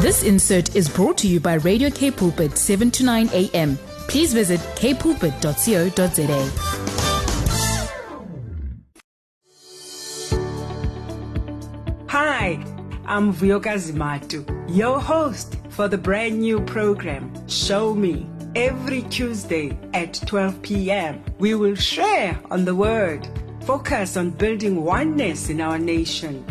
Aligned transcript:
This 0.00 0.22
insert 0.22 0.76
is 0.76 0.88
brought 0.88 1.18
to 1.18 1.26
you 1.26 1.40
by 1.40 1.54
Radio 1.54 1.90
K 1.90 2.12
Pulpit 2.12 2.56
7 2.56 2.88
to 2.92 3.02
9 3.04 3.30
a.m. 3.32 3.76
Please 4.06 4.32
visit 4.32 4.60
kpulpit.co.za. 4.76 6.38
Hi, 12.06 12.64
I'm 13.06 13.34
Vuyokazi 13.34 13.92
Zimatu, 13.92 14.46
your 14.68 15.00
host 15.00 15.56
for 15.70 15.88
the 15.88 15.98
brand 15.98 16.38
new 16.38 16.60
program, 16.60 17.32
Show 17.48 17.92
Me. 17.92 18.24
Every 18.54 19.02
Tuesday 19.02 19.76
at 19.94 20.14
12 20.14 20.62
p.m., 20.62 21.24
we 21.40 21.56
will 21.56 21.74
share 21.74 22.38
on 22.52 22.64
the 22.64 22.74
Word, 22.76 23.26
focus 23.62 24.16
on 24.16 24.30
building 24.30 24.84
oneness 24.84 25.50
in 25.50 25.60
our 25.60 25.76
nation 25.76 26.44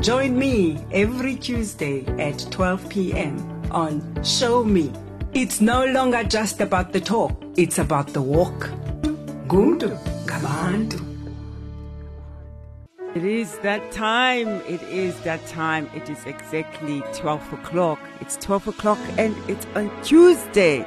Join 0.00 0.38
me 0.38 0.78
every 0.92 1.36
Tuesday 1.36 2.04
at 2.20 2.46
12 2.50 2.88
p.m. 2.90 3.38
on 3.70 4.22
Show 4.22 4.62
Me. 4.62 4.92
It's 5.32 5.62
no 5.62 5.86
longer 5.86 6.22
just 6.22 6.60
about 6.60 6.92
the 6.92 7.00
talk, 7.00 7.32
it's 7.56 7.78
about 7.78 8.08
the 8.08 8.20
walk. 8.20 8.68
Gumdu 9.48 9.98
Gabantu. 10.26 11.02
It 13.14 13.24
is 13.24 13.56
that 13.60 13.90
time. 13.90 14.60
It 14.68 14.82
is 14.82 15.18
that 15.20 15.46
time. 15.46 15.88
It 15.94 16.10
is 16.10 16.22
exactly 16.26 17.02
12 17.14 17.54
o'clock. 17.54 17.98
It's 18.20 18.36
12 18.36 18.68
o'clock 18.68 18.98
and 19.16 19.34
it's 19.48 19.66
on 19.74 19.90
Tuesday. 20.02 20.86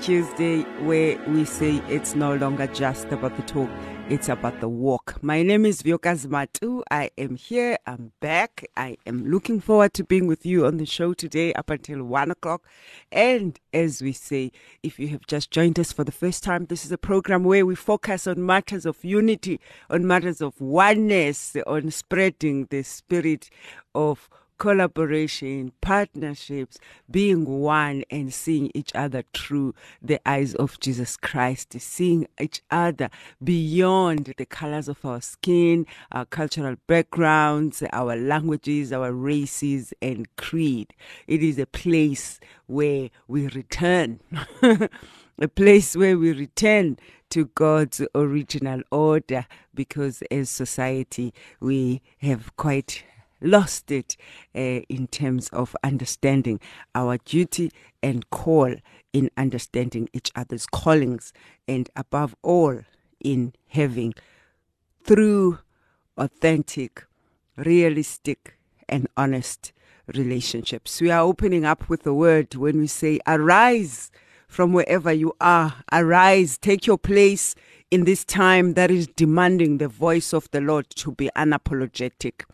Tuesday, 0.00 0.62
where 0.84 1.18
we 1.28 1.44
say 1.44 1.82
it's 1.88 2.14
no 2.14 2.34
longer 2.36 2.66
just 2.68 3.06
about 3.08 3.36
the 3.36 3.42
talk, 3.42 3.68
it's 4.08 4.28
about 4.28 4.60
the 4.60 4.68
walk. 4.68 5.20
My 5.20 5.42
name 5.42 5.66
is 5.66 5.82
Vuyokazi 5.82 6.28
Matu. 6.28 6.82
I 6.92 7.10
am 7.18 7.34
here. 7.34 7.76
I'm 7.86 8.12
back. 8.20 8.64
I 8.76 8.98
am 9.04 9.28
looking 9.28 9.58
forward 9.58 9.94
to 9.94 10.04
being 10.04 10.28
with 10.28 10.46
you 10.46 10.64
on 10.64 10.76
the 10.76 10.86
show 10.86 11.12
today 11.12 11.52
up 11.54 11.70
until 11.70 12.04
one 12.04 12.30
o'clock. 12.30 12.62
And 13.10 13.58
as 13.74 14.02
we 14.02 14.12
say, 14.12 14.52
if 14.84 15.00
you 15.00 15.08
have 15.08 15.26
just 15.26 15.50
joined 15.50 15.80
us 15.80 15.92
for 15.92 16.04
the 16.04 16.12
first 16.12 16.44
time, 16.44 16.66
this 16.66 16.84
is 16.84 16.92
a 16.92 16.98
program 16.98 17.42
where 17.42 17.66
we 17.66 17.74
focus 17.74 18.28
on 18.28 18.46
matters 18.46 18.86
of 18.86 19.04
unity, 19.04 19.60
on 19.90 20.06
matters 20.06 20.40
of 20.40 20.60
oneness, 20.60 21.56
on 21.66 21.90
spreading 21.90 22.66
the 22.70 22.84
spirit 22.84 23.50
of 23.92 24.28
collaboration, 24.58 25.72
partnerships, 25.80 26.78
being 27.10 27.44
one 27.44 28.04
and 28.10 28.32
seeing 28.32 28.70
each 28.74 28.90
other 28.94 29.24
through 29.34 29.74
the 30.02 30.20
eyes 30.28 30.54
of 30.54 30.78
Jesus 30.80 31.16
Christ, 31.16 31.74
seeing 31.78 32.26
each 32.40 32.62
other 32.70 33.10
beyond 33.42 34.34
the 34.36 34.46
colors 34.46 34.88
of 34.88 35.04
our 35.04 35.20
skin, 35.20 35.86
our 36.12 36.24
cultural 36.24 36.76
backgrounds, 36.86 37.82
our 37.92 38.16
languages, 38.16 38.92
our 38.92 39.12
races, 39.12 39.92
and 40.00 40.34
creed. 40.36 40.94
It 41.26 41.42
is 41.42 41.58
a 41.58 41.66
place 41.66 42.40
where 42.66 43.10
we 43.28 43.48
return. 43.48 44.20
a 45.38 45.48
place 45.48 45.94
where 45.94 46.18
we 46.18 46.32
return 46.32 46.98
to 47.30 47.46
God's 47.46 48.02
original 48.14 48.82
order 48.90 49.46
because 49.74 50.22
as 50.30 50.48
society 50.48 51.34
we 51.60 52.00
have 52.18 52.56
quite 52.56 53.04
lost 53.46 53.90
it 53.90 54.16
uh, 54.54 54.80
in 54.88 55.06
terms 55.06 55.48
of 55.48 55.76
understanding 55.82 56.60
our 56.94 57.18
duty 57.18 57.70
and 58.02 58.28
call 58.30 58.74
in 59.12 59.30
understanding 59.36 60.08
each 60.12 60.30
other's 60.36 60.66
callings 60.66 61.32
and 61.66 61.88
above 61.96 62.34
all 62.42 62.80
in 63.20 63.52
having 63.68 64.14
through 65.02 65.58
authentic 66.16 67.04
realistic 67.56 68.58
and 68.88 69.08
honest 69.16 69.72
relationships. 70.14 71.00
We 71.00 71.10
are 71.10 71.22
opening 71.22 71.64
up 71.64 71.88
with 71.88 72.02
the 72.02 72.14
word 72.14 72.54
when 72.54 72.78
we 72.78 72.86
say 72.86 73.18
arise 73.26 74.10
from 74.48 74.72
wherever 74.72 75.12
you 75.12 75.34
are. 75.40 75.74
Arise. 75.92 76.58
Take 76.58 76.86
your 76.86 76.98
place 76.98 77.54
in 77.90 78.04
this 78.04 78.24
time 78.24 78.74
that 78.74 78.90
is 78.90 79.06
demanding 79.06 79.78
the 79.78 79.88
voice 79.88 80.32
of 80.32 80.50
the 80.50 80.60
lord 80.60 80.88
to 80.90 81.12
be 81.12 81.30
unapologetic 81.36 82.44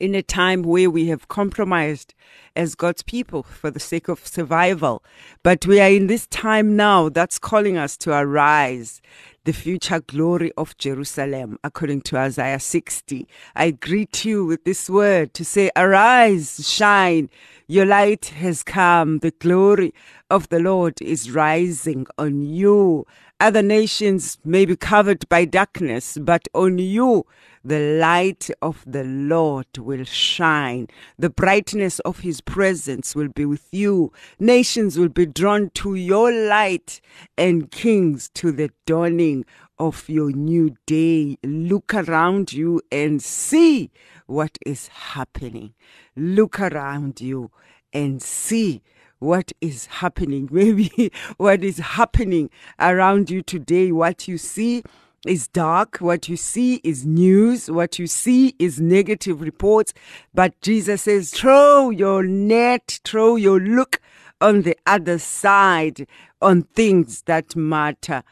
in 0.00 0.14
a 0.14 0.22
time 0.22 0.62
where 0.62 0.90
we 0.90 1.06
have 1.08 1.28
compromised 1.28 2.14
as 2.56 2.74
God's 2.74 3.02
people 3.02 3.42
for 3.42 3.70
the 3.70 3.78
sake 3.78 4.08
of 4.08 4.26
survival. 4.26 5.04
But 5.42 5.66
we 5.66 5.80
are 5.80 5.90
in 5.90 6.08
this 6.08 6.26
time 6.26 6.74
now 6.74 7.10
that's 7.10 7.38
calling 7.38 7.76
us 7.76 7.96
to 7.98 8.12
arise, 8.12 9.00
the 9.44 9.52
future 9.52 10.00
glory 10.00 10.52
of 10.56 10.76
Jerusalem, 10.78 11.58
according 11.62 12.02
to 12.02 12.16
Isaiah 12.16 12.60
60. 12.60 13.28
I 13.54 13.70
greet 13.70 14.24
you 14.24 14.44
with 14.44 14.64
this 14.64 14.90
word 14.90 15.34
to 15.34 15.44
say, 15.44 15.70
Arise, 15.76 16.68
shine, 16.68 17.30
your 17.66 17.86
light 17.86 18.26
has 18.26 18.62
come, 18.62 19.18
the 19.18 19.30
glory 19.30 19.94
of 20.30 20.48
the 20.48 20.60
Lord 20.60 21.00
is 21.00 21.30
rising 21.30 22.06
on 22.18 22.42
you. 22.42 23.06
Other 23.40 23.62
nations 23.62 24.36
may 24.44 24.66
be 24.66 24.76
covered 24.76 25.26
by 25.30 25.46
darkness, 25.46 26.18
but 26.20 26.46
on 26.52 26.76
you 26.76 27.24
the 27.64 27.98
light 27.98 28.50
of 28.60 28.84
the 28.86 29.02
Lord 29.02 29.78
will 29.78 30.04
shine. 30.04 30.88
The 31.18 31.30
brightness 31.30 32.00
of 32.00 32.18
his 32.18 32.42
presence 32.42 33.14
will 33.14 33.28
be 33.28 33.46
with 33.46 33.66
you. 33.72 34.12
Nations 34.38 34.98
will 34.98 35.08
be 35.08 35.24
drawn 35.24 35.70
to 35.76 35.94
your 35.94 36.30
light 36.30 37.00
and 37.38 37.70
kings 37.70 38.28
to 38.34 38.52
the 38.52 38.72
dawning 38.84 39.46
of 39.78 40.06
your 40.06 40.32
new 40.32 40.76
day. 40.84 41.38
Look 41.42 41.94
around 41.94 42.52
you 42.52 42.82
and 42.92 43.22
see 43.22 43.90
what 44.26 44.58
is 44.66 44.88
happening. 44.88 45.72
Look 46.14 46.60
around 46.60 47.22
you 47.22 47.50
and 47.90 48.20
see 48.20 48.82
what 49.20 49.52
is 49.60 49.86
happening. 49.86 50.48
Maybe 50.52 51.12
what 51.36 51.62
is 51.62 51.78
happening 51.78 52.50
around 52.80 53.30
you 53.30 53.42
today, 53.42 53.92
what 53.92 54.26
you 54.26 54.36
see 54.36 54.82
is 55.26 55.48
dark. 55.48 55.98
What 55.98 56.28
you 56.28 56.36
see 56.36 56.76
is 56.76 57.06
news. 57.06 57.70
What 57.70 57.98
you 57.98 58.06
see 58.06 58.54
is 58.58 58.80
negative 58.80 59.40
reports. 59.40 59.92
But 60.34 60.60
Jesus 60.62 61.02
says, 61.02 61.30
throw 61.30 61.90
your 61.90 62.22
net, 62.22 63.00
throw 63.04 63.36
your 63.36 63.60
look 63.60 64.00
on 64.40 64.62
the 64.62 64.76
other 64.86 65.18
side 65.18 66.06
on 66.40 66.62
things 66.62 67.22
that 67.22 67.54
matter. 67.54 68.22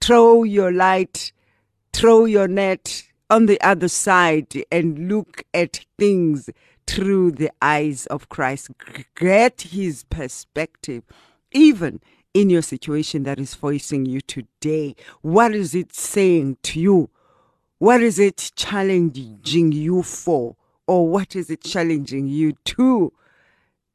Throw 0.00 0.44
your 0.44 0.72
light, 0.72 1.32
throw 1.92 2.24
your 2.24 2.46
net 2.46 3.02
on 3.28 3.46
the 3.46 3.60
other 3.60 3.88
side 3.88 4.54
and 4.70 5.08
look 5.08 5.42
at 5.52 5.84
things 5.98 6.48
through 6.88 7.32
the 7.32 7.50
eyes 7.60 8.06
of 8.06 8.28
Christ. 8.28 8.70
Get 9.14 9.60
his 9.60 10.04
perspective, 10.04 11.04
even 11.52 12.00
in 12.32 12.50
your 12.50 12.62
situation 12.62 13.24
that 13.24 13.38
is 13.38 13.54
facing 13.54 14.06
you 14.06 14.20
today? 14.20 14.96
What 15.20 15.54
is 15.54 15.74
it 15.74 15.94
saying 15.94 16.58
to 16.64 16.80
you? 16.80 17.10
What 17.78 18.02
is 18.02 18.18
it 18.18 18.52
challenging 18.56 19.72
you 19.72 20.02
for? 20.02 20.56
Or 20.86 21.08
what 21.08 21.36
is 21.36 21.50
it 21.50 21.62
challenging 21.62 22.26
you 22.26 22.52
to? 22.64 23.12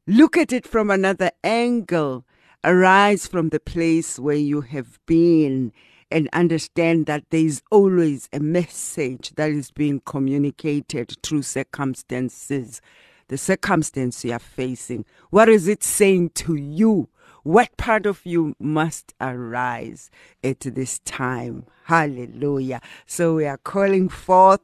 Look 0.06 0.36
at 0.36 0.52
it 0.52 0.66
from 0.66 0.90
another 0.90 1.32
angle. 1.42 2.24
Arise 2.62 3.26
from 3.26 3.48
the 3.48 3.60
place 3.60 4.18
where 4.18 4.36
you 4.36 4.60
have 4.62 4.98
been 5.06 5.72
and 6.10 6.28
understand 6.32 7.06
that 7.06 7.24
there 7.30 7.40
is 7.44 7.62
always 7.70 8.28
a 8.32 8.40
message 8.40 9.32
that 9.36 9.50
is 9.50 9.70
being 9.70 10.00
communicated 10.04 11.16
through 11.22 11.42
circumstances. 11.42 12.80
The 13.28 13.38
circumstance 13.38 14.24
you 14.24 14.32
are 14.32 14.38
facing. 14.38 15.04
What 15.30 15.48
is 15.48 15.68
it 15.68 15.82
saying 15.82 16.30
to 16.36 16.54
you? 16.54 17.08
What 17.42 17.76
part 17.76 18.06
of 18.06 18.24
you 18.24 18.54
must 18.58 19.14
arise 19.20 20.10
at 20.42 20.60
this 20.60 20.98
time? 21.00 21.66
Hallelujah. 21.84 22.80
So 23.06 23.34
we 23.34 23.46
are 23.46 23.58
calling 23.58 24.08
forth 24.08 24.60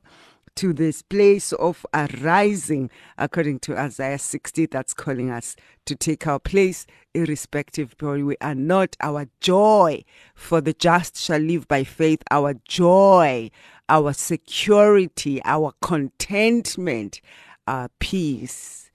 to 0.56 0.72
this 0.72 1.02
place 1.02 1.52
of 1.52 1.86
arising, 1.94 2.90
according 3.16 3.60
to 3.60 3.78
Isaiah 3.78 4.18
60, 4.18 4.66
that's 4.66 4.94
calling 4.94 5.30
us 5.30 5.56
to 5.86 5.94
take 5.94 6.26
our 6.26 6.38
place, 6.38 6.86
irrespective 7.14 7.94
of 8.00 8.24
we 8.24 8.36
are 8.40 8.54
not. 8.54 8.96
Our 9.00 9.26
joy 9.40 10.04
for 10.34 10.60
the 10.60 10.72
just 10.72 11.16
shall 11.16 11.40
live 11.40 11.66
by 11.66 11.84
faith. 11.84 12.22
Our 12.30 12.54
joy, 12.66 13.50
our 13.88 14.12
security, 14.12 15.40
our 15.44 15.72
contentment, 15.80 17.20
our 17.66 17.88
peace 17.98 18.90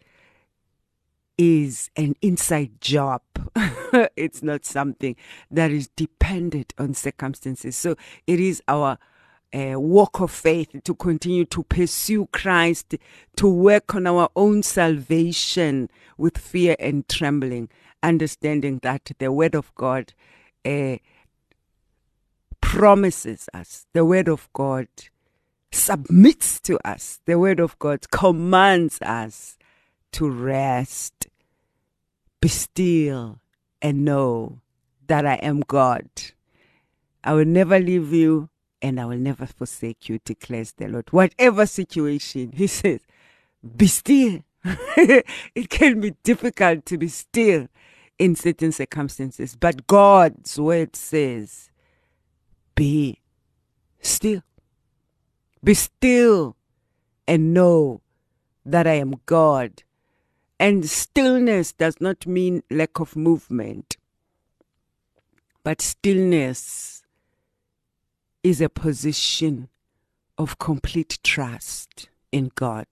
is 1.38 1.90
an 1.96 2.16
inside 2.22 2.80
job. 2.80 3.22
it's 4.16 4.42
not 4.42 4.66
something 4.66 5.16
that 5.52 5.72
is 5.72 5.90
dependent 5.96 6.74
on 6.78 6.94
circumstances. 6.94 7.76
So 7.76 7.96
it 8.28 8.40
is 8.40 8.62
our 8.68 8.98
uh, 9.54 9.80
walk 9.80 10.20
of 10.20 10.32
faith 10.32 10.76
to 10.84 10.94
continue 10.96 11.46
to 11.46 11.64
pursue 11.64 12.28
Christ, 12.28 12.96
to 13.36 13.48
work 13.48 13.96
on 13.96 14.08
our 14.08 14.30
own 14.36 14.64
salvation 14.64 15.90
with 16.18 16.38
fear 16.38 16.76
and 16.80 17.08
trembling, 17.08 17.70
understanding 18.04 18.80
that 18.84 19.12
the 19.18 19.32
Word 19.32 19.56
of 19.56 19.74
God 19.76 20.14
uh, 20.66 20.98
promises 22.62 23.48
us, 23.54 23.86
the 23.94 24.04
Word 24.06 24.28
of 24.28 24.50
God 24.54 24.88
submits 25.72 26.60
to 26.62 26.80
us, 26.88 27.20
the 27.26 27.38
Word 27.38 27.60
of 27.60 27.78
God 27.80 28.10
commands 28.12 29.02
us 29.02 29.58
to 30.14 30.30
rest 30.30 31.28
Be 32.42 32.48
still 32.48 33.40
and 33.82 34.06
know 34.06 34.62
that 35.08 35.26
I 35.26 35.36
am 35.36 35.62
God. 35.62 36.10
I 37.24 37.34
will 37.34 37.46
never 37.46 37.80
leave 37.80 38.14
you 38.14 38.50
and 38.86 39.02
I 39.02 39.06
will 39.06 39.18
never 39.18 39.48
forsake 39.48 40.10
you, 40.10 40.20
declares 40.24 40.74
the 40.74 40.88
Lord. 40.88 41.08
Whatever 41.10 41.66
situation, 41.66 42.52
He 42.52 42.68
says, 42.68 43.00
be 43.76 43.88
still. 43.88 44.42
it 44.64 45.70
can 45.72 46.00
be 46.02 46.12
difficult 46.22 46.86
to 46.86 46.98
be 47.00 47.08
still 47.08 47.68
in 48.20 48.36
certain 48.36 48.72
circumstances, 48.72 49.56
but 49.56 49.88
God's 49.88 50.60
word 50.60 50.96
says, 50.96 51.72
be 52.76 53.22
still. 54.02 54.44
Be 55.64 55.74
still 55.74 56.56
and 57.28 57.56
know 57.56 58.02
that 58.64 58.86
I 58.86 58.94
am 58.94 59.16
God. 59.26 59.82
And 60.60 60.88
stillness 60.88 61.74
does 61.74 62.00
not 62.00 62.28
mean 62.28 62.62
lack 62.70 63.00
of 63.00 63.16
movement, 63.16 63.98
but 65.64 65.82
stillness 65.82 66.95
is 68.46 68.62
a 68.62 68.70
position 68.70 69.68
of 70.38 70.60
complete 70.60 71.18
trust 71.24 72.10
in 72.32 72.52
God 72.54 72.86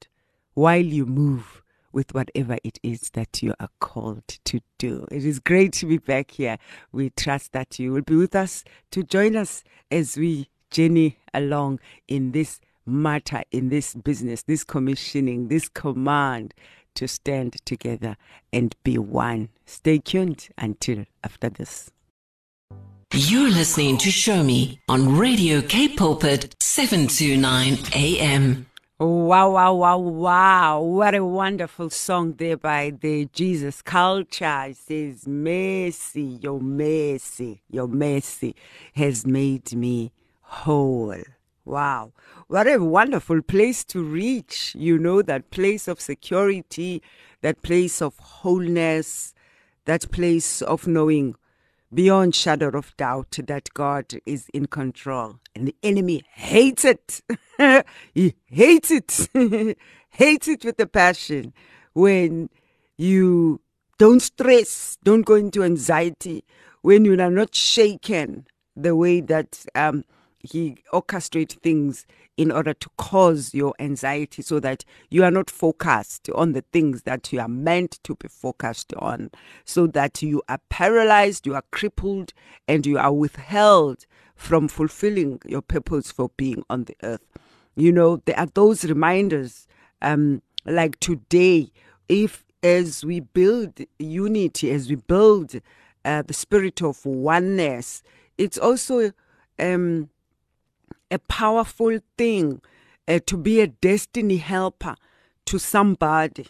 while 0.55 0.81
you 0.83 1.05
move 1.05 1.61
with 1.91 2.11
whatever 2.15 2.57
it 2.63 2.79
is 2.81 3.11
that 3.11 3.43
you 3.43 3.53
are 3.59 3.69
called 3.79 4.27
to 4.45 4.61
do. 4.79 5.05
It 5.11 5.23
is 5.23 5.37
great 5.37 5.71
to 5.73 5.85
be 5.85 5.99
back 5.99 6.31
here. 6.31 6.57
We 6.91 7.11
trust 7.11 7.51
that 7.51 7.77
you 7.77 7.93
will 7.93 8.01
be 8.01 8.15
with 8.15 8.35
us 8.35 8.63
to 8.89 9.03
join 9.03 9.35
us 9.35 9.63
as 9.91 10.17
we 10.17 10.49
journey 10.71 11.19
along 11.35 11.81
in 12.07 12.31
this 12.31 12.59
matter, 12.87 13.43
in 13.51 13.69
this 13.69 13.93
business, 13.93 14.41
this 14.41 14.63
commissioning, 14.63 15.49
this 15.49 15.69
command 15.69 16.55
to 16.95 17.07
stand 17.07 17.63
together 17.63 18.17
and 18.51 18.75
be 18.83 18.97
one. 18.97 19.49
Stay 19.67 19.99
tuned 19.99 20.49
until 20.57 21.05
after 21.23 21.49
this. 21.49 21.91
You're 23.15 23.51
listening 23.51 23.99
to 23.99 24.09
Show 24.09 24.41
Me 24.41 24.79
on 24.89 25.19
Radio 25.19 25.61
K 25.61 25.87
Pulpit 25.87 26.55
729 26.59 27.77
AM. 27.93 28.65
Wow, 28.97 29.51
wow, 29.51 29.75
wow, 29.75 29.97
wow. 29.99 30.81
What 30.81 31.13
a 31.13 31.23
wonderful 31.23 31.91
song 31.91 32.33
there 32.33 32.57
by 32.57 32.91
the 32.99 33.29
Jesus 33.31 33.83
Culture. 33.83 34.65
It 34.69 34.77
says, 34.77 35.27
Mercy, 35.27 36.39
your 36.41 36.59
mercy, 36.59 37.61
your 37.69 37.87
mercy 37.87 38.55
has 38.95 39.27
made 39.27 39.75
me 39.75 40.11
whole. 40.41 41.21
Wow. 41.65 42.13
What 42.47 42.65
a 42.67 42.79
wonderful 42.79 43.43
place 43.43 43.83
to 43.85 44.01
reach. 44.01 44.73
You 44.75 44.97
know, 44.97 45.21
that 45.21 45.51
place 45.51 45.87
of 45.87 46.01
security, 46.01 47.03
that 47.41 47.61
place 47.61 48.01
of 48.01 48.17
wholeness, 48.17 49.35
that 49.85 50.09
place 50.11 50.63
of 50.63 50.87
knowing 50.87 51.35
beyond 51.93 52.35
shadow 52.35 52.69
of 52.69 52.95
doubt 52.97 53.37
that 53.47 53.69
God 53.73 54.13
is 54.25 54.49
in 54.53 54.67
control. 54.67 55.39
And 55.55 55.67
the 55.67 55.75
enemy 55.83 56.23
hates 56.33 56.85
it. 56.85 57.21
he 58.13 58.35
hates 58.45 58.91
it. 58.91 59.27
hates 60.09 60.47
it 60.47 60.63
with 60.63 60.79
a 60.79 60.87
passion 60.87 61.53
when 61.93 62.49
you 62.97 63.61
don't 63.97 64.21
stress, 64.21 64.97
don't 65.03 65.25
go 65.25 65.35
into 65.35 65.63
anxiety, 65.63 66.43
when 66.81 67.05
you 67.05 67.13
are 67.19 67.31
not 67.31 67.55
shaken 67.55 68.45
the 68.75 68.95
way 68.95 69.21
that 69.21 69.65
um, 69.75 70.03
he 70.43 70.77
orchestrates 70.91 71.53
things 71.61 72.05
in 72.35 72.51
order 72.51 72.73
to 72.73 72.89
cause 72.97 73.53
your 73.53 73.73
anxiety 73.79 74.41
so 74.41 74.59
that 74.59 74.83
you 75.09 75.23
are 75.23 75.31
not 75.31 75.49
focused 75.49 76.29
on 76.35 76.51
the 76.51 76.63
things 76.73 77.03
that 77.03 77.31
you 77.31 77.39
are 77.39 77.47
meant 77.47 77.99
to 78.03 78.15
be 78.15 78.27
focused 78.27 78.93
on, 78.95 79.31
so 79.63 79.87
that 79.87 80.21
you 80.21 80.41
are 80.49 80.59
paralyzed, 80.69 81.45
you 81.45 81.55
are 81.55 81.63
crippled, 81.71 82.33
and 82.67 82.85
you 82.85 82.97
are 82.97 83.13
withheld 83.13 84.05
from 84.35 84.67
fulfilling 84.67 85.39
your 85.45 85.61
purpose 85.61 86.11
for 86.11 86.29
being 86.35 86.63
on 86.69 86.83
the 86.85 86.95
earth. 87.03 87.23
You 87.75 87.91
know, 87.91 88.17
there 88.25 88.37
are 88.37 88.49
those 88.53 88.83
reminders, 88.83 89.67
um, 90.01 90.41
like 90.65 90.99
today, 90.99 91.71
if 92.09 92.43
as 92.61 93.05
we 93.05 93.19
build 93.19 93.79
unity, 93.99 94.71
as 94.71 94.89
we 94.89 94.95
build 94.95 95.55
uh, 96.03 96.21
the 96.23 96.33
spirit 96.33 96.81
of 96.81 97.05
oneness, 97.05 98.03
it's 98.37 98.57
also 98.57 99.11
um, 99.59 100.09
a 101.13 101.19
powerful 101.19 101.99
thing 102.17 102.61
uh, 103.07 103.19
to 103.27 103.37
be 103.37 103.61
a 103.61 103.67
destiny 103.67 104.37
helper 104.37 104.95
to 105.45 105.59
somebody, 105.59 106.47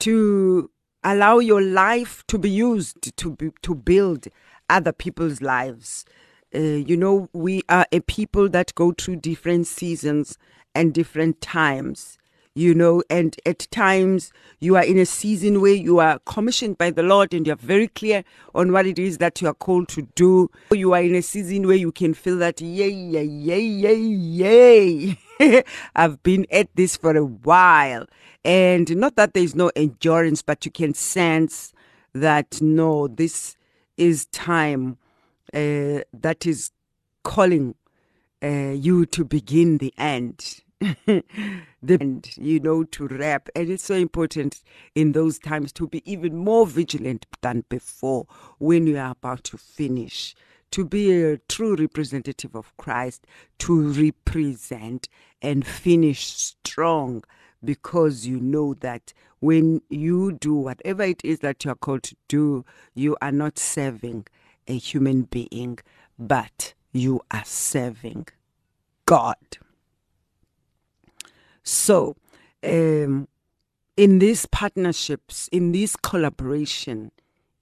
to 0.00 0.70
allow 1.04 1.38
your 1.38 1.62
life 1.62 2.24
to 2.26 2.36
be 2.36 2.50
used 2.50 3.16
to 3.16 3.30
be, 3.30 3.52
to 3.62 3.74
build 3.74 4.26
other 4.68 4.92
people's 4.92 5.40
lives. 5.40 6.04
Uh, 6.54 6.58
you 6.58 6.96
know, 6.96 7.28
we 7.32 7.62
are 7.68 7.86
a 7.92 8.00
people 8.00 8.48
that 8.48 8.74
go 8.74 8.92
through 8.92 9.16
different 9.16 9.66
seasons 9.66 10.36
and 10.74 10.92
different 10.92 11.40
times 11.40 12.18
you 12.56 12.74
know, 12.74 13.02
and 13.10 13.36
at 13.44 13.68
times 13.70 14.32
you 14.60 14.76
are 14.76 14.82
in 14.82 14.98
a 14.98 15.04
season 15.04 15.60
where 15.60 15.74
you 15.74 15.98
are 15.98 16.18
commissioned 16.20 16.78
by 16.78 16.90
the 16.90 17.02
Lord 17.02 17.34
and 17.34 17.46
you're 17.46 17.54
very 17.54 17.86
clear 17.86 18.24
on 18.54 18.72
what 18.72 18.86
it 18.86 18.98
is 18.98 19.18
that 19.18 19.42
you 19.42 19.48
are 19.48 19.54
called 19.54 19.88
to 19.88 20.08
do. 20.14 20.50
You 20.72 20.94
are 20.94 21.02
in 21.02 21.14
a 21.14 21.20
season 21.20 21.66
where 21.66 21.76
you 21.76 21.92
can 21.92 22.14
feel 22.14 22.38
that, 22.38 22.62
yay, 22.62 22.88
yay, 22.88 23.24
yay, 23.24 23.60
yay, 23.60 25.18
yay. 25.38 25.62
I've 25.96 26.22
been 26.22 26.46
at 26.50 26.74
this 26.74 26.96
for 26.96 27.14
a 27.14 27.26
while. 27.26 28.06
And 28.42 28.96
not 28.96 29.16
that 29.16 29.34
there's 29.34 29.54
no 29.54 29.70
endurance, 29.76 30.40
but 30.40 30.64
you 30.64 30.70
can 30.70 30.94
sense 30.94 31.74
that, 32.14 32.62
no, 32.62 33.06
this 33.06 33.58
is 33.98 34.24
time 34.26 34.96
uh, 35.52 36.08
that 36.14 36.46
is 36.46 36.70
calling 37.22 37.74
uh, 38.42 38.72
you 38.72 39.04
to 39.04 39.26
begin 39.26 39.76
the 39.76 39.92
end 39.98 40.62
end, 41.88 42.30
you 42.36 42.60
know, 42.60 42.84
to 42.84 43.06
rap. 43.08 43.48
And 43.54 43.70
it's 43.70 43.84
so 43.84 43.94
important 43.94 44.62
in 44.94 45.12
those 45.12 45.38
times 45.38 45.72
to 45.72 45.88
be 45.88 46.02
even 46.10 46.36
more 46.36 46.66
vigilant 46.66 47.26
than 47.40 47.64
before 47.68 48.26
when 48.58 48.86
you 48.86 48.98
are 48.98 49.12
about 49.12 49.44
to 49.44 49.58
finish. 49.58 50.34
To 50.72 50.84
be 50.84 51.22
a 51.22 51.38
true 51.48 51.76
representative 51.76 52.54
of 52.54 52.76
Christ, 52.76 53.26
to 53.60 53.92
represent 53.92 55.08
and 55.40 55.66
finish 55.66 56.26
strong 56.26 57.22
because 57.64 58.26
you 58.26 58.40
know 58.40 58.74
that 58.74 59.12
when 59.40 59.80
you 59.88 60.32
do 60.32 60.54
whatever 60.54 61.04
it 61.04 61.20
is 61.24 61.38
that 61.40 61.64
you 61.64 61.70
are 61.70 61.76
called 61.76 62.02
to 62.04 62.16
do, 62.28 62.64
you 62.94 63.16
are 63.22 63.32
not 63.32 63.58
serving 63.58 64.26
a 64.66 64.76
human 64.76 65.22
being, 65.22 65.78
but 66.18 66.74
you 66.92 67.20
are 67.30 67.44
serving 67.44 68.26
God. 69.06 69.36
So, 71.66 72.14
um, 72.62 73.26
in 73.96 74.20
these 74.20 74.46
partnerships, 74.46 75.48
in 75.50 75.72
this 75.72 75.96
collaboration, 75.96 77.10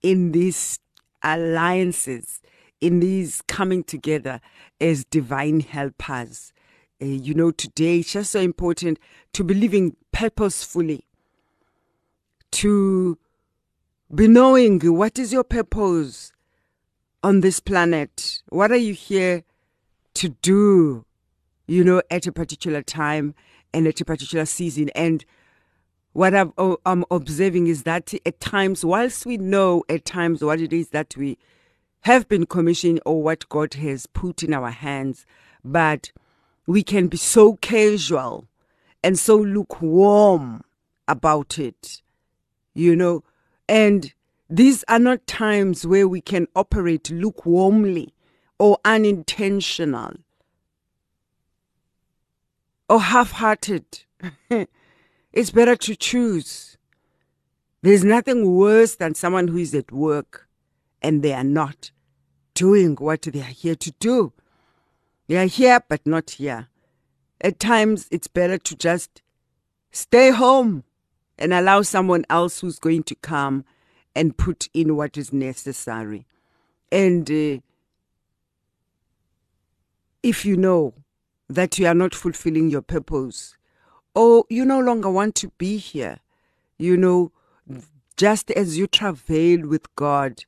in 0.02 0.32
these 0.32 0.78
alliances, 1.23 2.42
in 2.82 3.00
these 3.00 3.42
coming 3.49 3.82
together 3.82 4.42
as 4.78 5.06
divine 5.06 5.61
helpers, 5.61 6.52
uh, 7.00 7.06
you 7.06 7.32
know, 7.32 7.50
today 7.50 8.00
it's 8.00 8.12
just 8.12 8.32
so 8.32 8.40
important 8.40 8.99
to 9.32 9.42
be 9.42 9.54
living 9.54 9.96
purposefully, 10.12 11.06
to 12.50 13.16
be 14.14 14.28
knowing 14.28 14.80
what 14.80 15.18
is 15.18 15.32
your 15.32 15.44
purpose 15.44 16.30
on 17.23 17.40
this 17.40 17.58
planet. 17.58 18.42
What 18.50 18.70
are 18.70 18.76
you 18.76 18.92
here 18.92 19.44
to 20.12 20.28
do, 20.28 21.06
you 21.66 21.82
know, 21.82 22.02
at 22.11 22.26
a 22.26 22.32
particular 22.32 22.82
time? 22.82 23.34
And 23.75 23.87
at 23.87 24.00
a 24.00 24.04
particular 24.04 24.47
season. 24.47 24.88
And 24.90 25.25
what 26.12 26.35
i 26.35 26.47
am 26.87 27.04
observing 27.11 27.66
is 27.66 27.83
that 27.83 28.14
at 28.25 28.40
times, 28.40 28.85
whilst 28.85 29.26
we 29.26 29.37
know 29.37 29.83
at 29.88 30.04
times 30.04 30.43
what 30.43 30.61
it 30.61 30.73
is 30.73 30.90
that 30.90 31.16
we 31.16 31.37
have 32.02 32.28
been 32.28 32.47
commissioned 32.47 33.00
or 33.04 33.23
what 33.23 33.49
God 33.49 33.75
has 33.75 34.07
put 34.07 34.43
in 34.43 34.54
our 34.54 34.71
hands, 34.71 35.26
but 35.64 36.12
we 36.66 36.83
can 36.83 37.09
be 37.09 37.16
so 37.16 37.57
casual 37.57 38.47
and 39.02 39.19
so 39.19 39.37
lukewarm 39.37 40.62
about 41.09 41.59
it, 41.59 42.00
you 42.75 42.95
know. 42.95 43.25
And 43.69 44.12
these 44.49 44.85
are 44.88 44.99
not 44.99 45.26
times 45.26 45.87
where 45.87 46.07
we 46.07 46.21
can 46.21 46.47
operate 46.54 47.04
lukewarmly 47.04 48.11
or 48.59 48.78
unintentional 48.85 50.14
or 52.88 53.00
half 53.00 53.33
hearted. 53.33 53.85
it's 55.33 55.50
better 55.50 55.76
to 55.76 55.97
choose. 55.97 56.76
There's 57.83 58.05
nothing 58.05 58.55
worse 58.57 58.97
than 58.97 59.14
someone 59.14 59.49
who 59.49 59.59
is 59.59 59.75
at 59.75 59.93
work 59.93 60.49
and 61.03 61.23
they 61.23 61.35
are 61.35 61.45
not 61.45 61.91
doing 62.55 62.95
what 62.97 63.23
they 63.23 63.41
are 63.41 63.45
here 63.45 63.75
to 63.75 63.93
do. 63.99 64.33
They 65.29 65.37
are 65.37 65.47
here, 65.47 65.81
but 65.88 66.07
not 66.07 66.31
here. 66.31 66.69
At 67.41 67.59
times, 67.59 68.09
it's 68.11 68.29
better 68.29 68.57
to 68.59 68.76
just 68.76 69.21
stay 69.91 70.31
home 70.31 70.85
and 71.38 71.53
allow 71.53 71.83
someone 71.83 72.25
else 72.31 72.61
who's 72.61 72.79
going 72.79 73.03
to 73.05 73.14
come 73.17 73.64
and 74.14 74.37
put 74.37 74.69
in 74.73 74.97
what 74.97 75.17
is 75.17 75.33
necessary. 75.33 76.26
And 76.93 77.31
uh, 77.31 77.61
if 80.23 80.45
you 80.45 80.57
know 80.57 80.95
that 81.49 81.79
you 81.79 81.87
are 81.87 81.95
not 81.95 82.15
fulfilling 82.15 82.69
your 82.69 82.83
purpose, 82.83 83.57
or 84.15 84.45
you 84.49 84.65
no 84.65 84.81
longer 84.81 85.11
want 85.11 85.35
to 85.37 85.49
be 85.59 85.77
here, 85.77 86.19
you 86.79 86.97
know, 86.97 87.33
just 88.17 88.51
as 88.53 88.79
you 88.79 88.87
travail 88.87 89.67
with 89.67 89.95
God, 89.97 90.45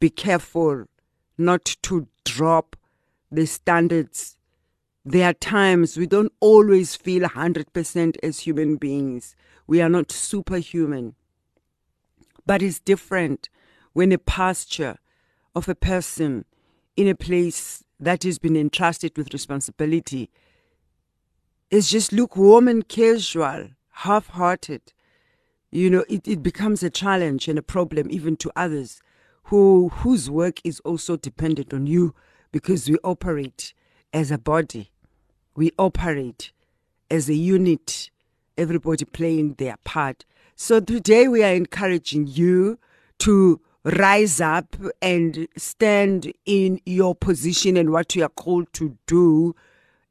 be 0.00 0.10
careful 0.10 0.86
not 1.36 1.64
to 1.82 2.08
drop 2.24 2.76
the 3.30 3.46
standards. 3.46 4.36
There 5.04 5.28
are 5.28 5.34
times 5.34 5.96
we 5.96 6.06
don't 6.06 6.32
always 6.40 6.96
feel 6.96 7.28
100% 7.28 8.16
as 8.22 8.40
human 8.40 8.76
beings. 8.76 9.36
We 9.66 9.80
are 9.80 9.88
not 9.88 10.12
superhuman. 10.12 11.14
But 12.44 12.62
it's 12.62 12.80
different 12.80 13.48
when 13.92 14.12
a 14.12 14.18
pasture 14.18 14.98
of 15.54 15.68
a 15.68 15.74
person 15.74 16.44
in 16.96 17.08
a 17.08 17.14
place 17.14 17.84
that 18.00 18.22
has 18.22 18.38
been 18.38 18.56
entrusted 18.56 19.16
with 19.16 19.32
responsibility 19.32 20.30
is 21.70 21.90
just 21.90 22.12
lukewarm 22.12 22.68
and 22.68 22.88
casual, 22.88 23.68
half 23.90 24.28
hearted 24.28 24.92
you 25.70 25.90
know, 25.90 26.04
it, 26.08 26.26
it 26.26 26.42
becomes 26.42 26.82
a 26.82 26.90
challenge 26.90 27.46
and 27.46 27.58
a 27.58 27.62
problem 27.62 28.08
even 28.10 28.36
to 28.36 28.50
others 28.56 29.02
who 29.44 29.90
whose 29.90 30.30
work 30.30 30.60
is 30.64 30.80
also 30.80 31.16
dependent 31.16 31.74
on 31.74 31.86
you 31.86 32.14
because 32.52 32.88
we 32.88 32.96
operate 33.04 33.74
as 34.12 34.30
a 34.30 34.38
body. 34.38 34.90
We 35.54 35.72
operate 35.78 36.52
as 37.10 37.28
a 37.28 37.34
unit, 37.34 38.10
everybody 38.56 39.04
playing 39.04 39.54
their 39.54 39.76
part. 39.84 40.24
So 40.56 40.80
today 40.80 41.28
we 41.28 41.44
are 41.44 41.54
encouraging 41.54 42.26
you 42.28 42.78
to 43.18 43.60
rise 43.84 44.40
up 44.40 44.76
and 45.00 45.48
stand 45.56 46.32
in 46.44 46.80
your 46.84 47.14
position 47.14 47.76
and 47.76 47.90
what 47.90 48.14
you 48.14 48.22
are 48.24 48.28
called 48.30 48.72
to 48.74 48.96
do 49.06 49.54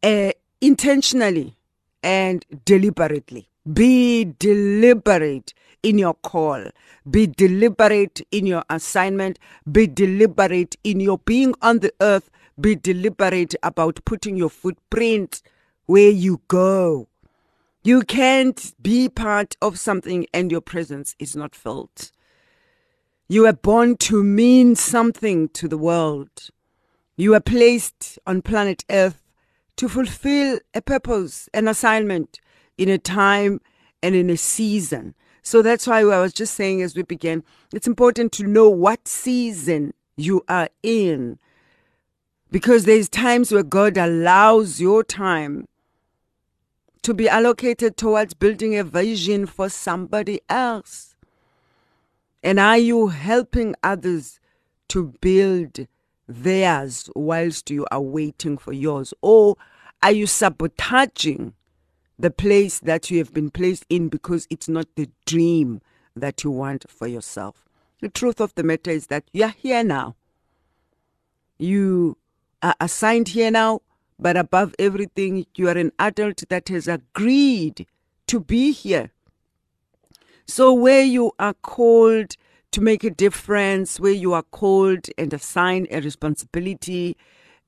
uh, 0.03 0.31
intentionally 0.61 1.55
and 2.03 2.45
deliberately. 2.65 3.49
Be 3.71 4.33
deliberate 4.39 5.53
in 5.83 5.97
your 5.97 6.13
call. 6.15 6.63
Be 7.09 7.27
deliberate 7.27 8.21
in 8.31 8.45
your 8.45 8.63
assignment. 8.69 9.39
Be 9.69 9.87
deliberate 9.87 10.75
in 10.83 10.99
your 10.99 11.17
being 11.19 11.53
on 11.61 11.79
the 11.79 11.93
earth. 12.01 12.29
Be 12.59 12.75
deliberate 12.75 13.55
about 13.61 14.03
putting 14.05 14.37
your 14.37 14.49
footprint 14.49 15.41
where 15.85 16.09
you 16.09 16.41
go. 16.47 17.07
You 17.83 18.01
can't 18.01 18.73
be 18.81 19.07
part 19.09 19.55
of 19.61 19.79
something 19.79 20.25
and 20.33 20.51
your 20.51 20.61
presence 20.61 21.15
is 21.19 21.35
not 21.35 21.55
felt. 21.55 22.11
You 23.29 23.41
were 23.41 23.53
born 23.53 23.97
to 23.97 24.23
mean 24.23 24.75
something 24.75 25.49
to 25.49 25.67
the 25.67 25.77
world. 25.77 26.49
You 27.17 27.31
were 27.31 27.41
placed 27.41 28.17
on 28.25 28.41
planet 28.41 28.85
Earth 28.89 29.21
to 29.75 29.89
fulfill 29.89 30.59
a 30.73 30.81
purpose, 30.81 31.49
an 31.53 31.67
assignment 31.67 32.39
in 32.77 32.87
a 32.87 32.97
time 32.97 33.59
and 34.01 34.15
in 34.15 34.29
a 34.29 34.37
season. 34.37 35.13
So 35.41 35.61
that's 35.61 35.87
why 35.87 35.99
I 35.99 36.21
was 36.21 36.31
just 36.31 36.53
saying 36.53 36.81
as 36.81 36.95
we 36.95 37.03
began, 37.03 37.43
it's 37.73 37.87
important 37.87 38.31
to 38.33 38.47
know 38.47 38.69
what 38.69 39.07
season 39.07 39.93
you 40.15 40.43
are 40.47 40.69
in. 40.81 41.37
Because 42.49 42.85
there's 42.85 43.09
times 43.09 43.51
where 43.51 43.63
God 43.63 43.97
allows 43.97 44.79
your 44.79 45.03
time 45.03 45.67
to 47.01 47.13
be 47.13 47.27
allocated 47.27 47.97
towards 47.97 48.33
building 48.33 48.77
a 48.77 48.83
vision 48.83 49.45
for 49.45 49.69
somebody 49.69 50.39
else. 50.47 51.06
And 52.43 52.59
are 52.59 52.77
you 52.77 53.07
helping 53.07 53.75
others 53.83 54.39
to 54.89 55.13
build 55.21 55.87
theirs 56.27 57.09
whilst 57.15 57.69
you 57.69 57.85
are 57.91 58.01
waiting 58.01 58.57
for 58.57 58.73
yours? 58.73 59.13
Or 59.21 59.55
are 60.01 60.11
you 60.11 60.27
sabotaging 60.27 61.53
the 62.19 62.31
place 62.31 62.79
that 62.79 63.11
you 63.11 63.19
have 63.19 63.33
been 63.33 63.51
placed 63.51 63.85
in 63.89 64.09
because 64.09 64.47
it's 64.49 64.67
not 64.67 64.87
the 64.95 65.09
dream 65.25 65.81
that 66.15 66.43
you 66.43 66.51
want 66.51 66.89
for 66.89 67.07
yourself. 67.07 67.65
The 68.01 68.09
truth 68.09 68.41
of 68.41 68.53
the 68.55 68.63
matter 68.63 68.91
is 68.91 69.07
that 69.07 69.25
you 69.33 69.43
are 69.43 69.55
here 69.57 69.83
now. 69.83 70.15
You 71.59 72.17
are 72.61 72.75
assigned 72.79 73.29
here 73.29 73.51
now, 73.51 73.81
but 74.19 74.37
above 74.37 74.73
everything, 74.79 75.45
you 75.55 75.67
are 75.67 75.77
an 75.77 75.91
adult 75.99 76.43
that 76.49 76.69
has 76.69 76.87
agreed 76.87 77.85
to 78.27 78.39
be 78.39 78.71
here. 78.71 79.11
So, 80.47 80.73
where 80.73 81.03
you 81.03 81.33
are 81.39 81.53
called 81.53 82.35
to 82.71 82.81
make 82.81 83.03
a 83.03 83.09
difference, 83.09 83.99
where 83.99 84.13
you 84.13 84.31
are 84.31 84.43
called 84.43 85.07
and 85.17 85.33
assigned 85.33 85.87
a 85.91 85.99
responsibility 85.99 87.17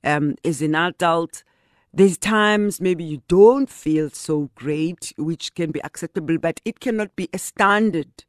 um, 0.02 0.36
as 0.44 0.62
an 0.62 0.74
adult, 0.74 1.44
there's 1.92 2.16
times 2.16 2.80
maybe 2.80 3.04
you 3.04 3.20
don't 3.28 3.68
feel 3.68 4.08
so 4.08 4.48
great, 4.54 5.12
which 5.18 5.54
can 5.54 5.72
be 5.72 5.82
acceptable, 5.84 6.38
but 6.38 6.60
it 6.64 6.80
cannot 6.80 7.14
be 7.16 7.28
a 7.34 7.38
standard. 7.38 8.24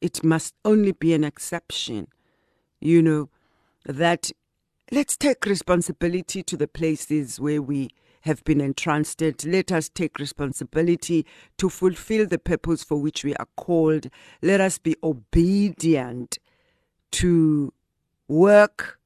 It 0.00 0.22
must 0.22 0.54
only 0.64 0.92
be 0.92 1.12
an 1.12 1.24
exception. 1.24 2.06
You 2.80 3.02
know, 3.02 3.28
that 3.86 4.30
let's 4.92 5.16
take 5.16 5.46
responsibility 5.46 6.44
to 6.44 6.56
the 6.56 6.68
places 6.68 7.40
where 7.40 7.60
we 7.60 7.88
have 8.26 8.44
been 8.44 8.60
entrusted. 8.60 9.44
Let 9.44 9.72
us 9.72 9.88
take 9.88 10.18
responsibility 10.18 11.26
to 11.58 11.68
fulfill 11.68 12.26
the 12.26 12.38
purpose 12.38 12.84
for 12.84 13.00
which 13.00 13.24
we 13.24 13.34
are 13.36 13.48
called. 13.56 14.08
Let 14.42 14.60
us 14.60 14.78
be 14.78 14.96
obedient 15.02 16.38
to 17.12 17.72
work 18.28 18.98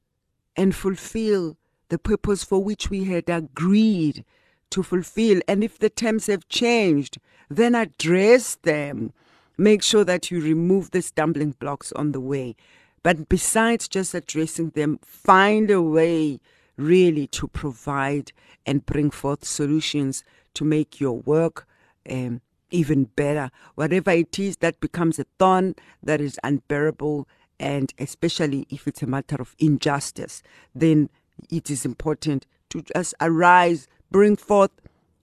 and 0.55 0.75
fulfill 0.75 1.57
the 1.89 1.97
purpose 1.97 2.43
for 2.43 2.63
which 2.63 2.89
we 2.89 3.05
had 3.05 3.29
agreed 3.29 4.25
to 4.71 4.83
fulfill. 4.83 5.41
And 5.47 5.63
if 5.63 5.79
the 5.79 5.89
terms 5.89 6.27
have 6.27 6.47
changed, 6.49 7.17
then 7.49 7.75
address 7.75 8.55
them. 8.55 9.13
Make 9.57 9.83
sure 9.83 10.03
that 10.03 10.31
you 10.31 10.41
remove 10.41 10.91
the 10.91 11.01
stumbling 11.01 11.51
blocks 11.51 11.91
on 11.93 12.11
the 12.11 12.21
way. 12.21 12.55
But 13.03 13.29
besides 13.29 13.87
just 13.87 14.13
addressing 14.13 14.71
them, 14.71 14.99
find 15.03 15.69
a 15.69 15.81
way 15.81 16.39
really 16.77 17.27
to 17.27 17.47
provide 17.47 18.31
and 18.65 18.85
bring 18.85 19.11
forth 19.11 19.45
solutions 19.45 20.23
to 20.53 20.63
make 20.63 20.99
your 20.99 21.19
work 21.19 21.67
um, 22.09 22.41
even 22.69 23.05
better. 23.05 23.51
Whatever 23.75 24.11
it 24.11 24.39
is 24.39 24.57
that 24.57 24.79
becomes 24.79 25.19
a 25.19 25.25
thorn 25.37 25.75
that 26.01 26.21
is 26.21 26.39
unbearable, 26.43 27.27
and 27.59 27.93
especially 27.99 28.65
if 28.69 28.87
it's 28.87 29.03
a 29.03 29.07
matter 29.07 29.35
of 29.39 29.55
injustice, 29.59 30.41
then 30.73 31.09
it 31.49 31.69
is 31.69 31.85
important 31.85 32.45
to 32.69 32.81
just 32.81 33.13
arise, 33.21 33.87
bring 34.09 34.35
forth, 34.35 34.71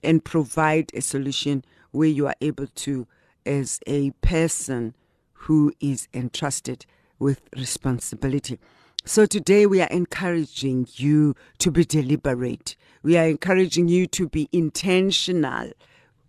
and 0.03 0.25
provide 0.25 0.91
a 0.95 1.01
solution 1.01 1.65
where 1.91 2.09
you 2.09 2.27
are 2.27 2.37
able 2.41 2.67
to, 2.67 3.07
as 3.45 3.81
a 3.87 4.11
person 4.21 4.95
who 5.33 5.73
is 5.81 6.07
entrusted 6.13 6.85
with 7.19 7.41
responsibility. 7.57 8.59
So 9.09 9.25
today 9.25 9.65
we 9.65 9.81
are 9.81 9.89
encouraging 9.89 10.87
you 10.97 11.35
to 11.61 11.71
be 11.71 11.87
deliberate. 11.87 12.77
We 13.03 13.17
are 13.17 13.27
encouraging 13.27 13.89
you 13.89 14.07
to 14.09 14.29
be 14.29 14.51
intentional. 14.53 15.73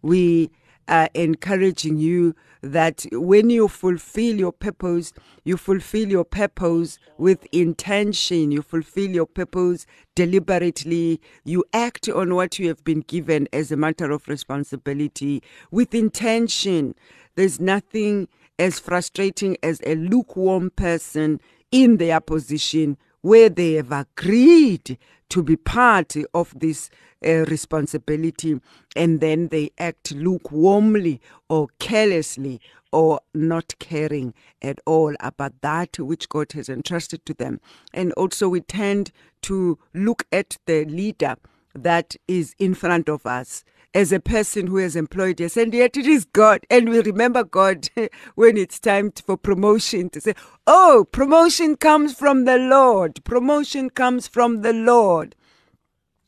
We 0.02 0.50
are 0.88 1.10
encouraging 1.14 1.98
you 1.98 2.36
that 2.62 3.06
when 3.12 3.50
you 3.50 3.68
fulfill 3.68 4.38
your 4.38 4.54
purpose, 4.54 5.12
you 5.44 5.58
fulfill 5.58 6.08
your 6.08 6.24
purpose 6.24 7.00
with 7.18 7.46
intention, 7.52 8.54
you 8.54 8.62
fulfill 8.62 9.10
your 9.10 9.26
purpose 9.26 9.86
deliberately, 10.16 11.20
you 11.44 11.66
act 11.74 12.08
on 12.08 12.34
what 12.34 12.60
you 12.60 12.70
have 12.70 12.86
been 12.86 13.02
given 13.02 13.50
as 13.52 13.74
a 13.74 13.78
matter 13.78 14.10
of 14.10 14.26
responsibility 14.30 15.44
with 15.70 15.94
intention. 15.94 16.96
There's 17.36 17.60
nothing 17.60 18.30
as 18.58 18.80
frustrating 18.80 19.58
as 19.64 19.82
a 19.86 19.96
lukewarm 19.96 20.70
person 20.70 21.42
in 21.72 21.98
their 21.98 22.20
position 22.20 22.98
where 23.22 23.50
they 23.50 23.74
have 23.74 23.92
agreed 23.92 24.98
to 25.30 25.44
be 25.44 25.56
part 25.56 26.16
of 26.34 26.58
this 26.60 26.90
uh, 27.26 27.46
responsibility 27.46 28.60
and 28.96 29.20
then 29.20 29.50
they 29.50 29.70
act 29.78 30.16
lukewarmly 30.16 31.20
or 31.50 31.68
carelessly 31.80 32.60
or 32.92 33.20
not 33.34 33.76
caring 33.80 34.34
at 34.62 34.80
all 34.86 35.14
about 35.20 35.54
that 35.62 36.00
which 36.00 36.28
God 36.30 36.52
has 36.54 36.70
entrusted 36.70 37.26
to 37.26 37.34
them. 37.34 37.60
And 37.94 38.12
also, 38.14 38.50
we 38.50 38.62
tend 38.62 39.12
to 39.44 39.78
look 39.94 40.26
at 40.32 40.58
the 40.66 40.86
leader 40.86 41.36
that 41.76 42.16
is 42.28 42.56
in 42.58 42.74
front 42.74 43.08
of 43.10 43.26
us 43.26 43.64
as 43.94 44.12
a 44.12 44.20
person 44.20 44.68
who 44.68 44.78
has 44.78 44.96
employed 44.96 45.42
us, 45.42 45.58
and 45.58 45.74
yet 45.74 45.98
it 45.98 46.06
is 46.06 46.26
God. 46.26 46.66
And 46.70 46.90
we 46.90 47.02
remember 47.02 47.44
God 47.44 47.90
when 48.36 48.58
it's 48.58 48.80
time 48.80 49.12
for 49.12 49.38
promotion 49.38 50.10
to 50.12 50.22
say, 50.22 50.34
Oh, 50.68 51.08
promotion 51.12 51.76
comes 51.76 52.14
from 52.14 52.46
the 52.46 52.58
Lord. 52.58 53.24
Promotion 53.24 53.90
comes 53.90 54.28
from 54.28 54.62
the 54.62 54.74
Lord. 54.74 55.36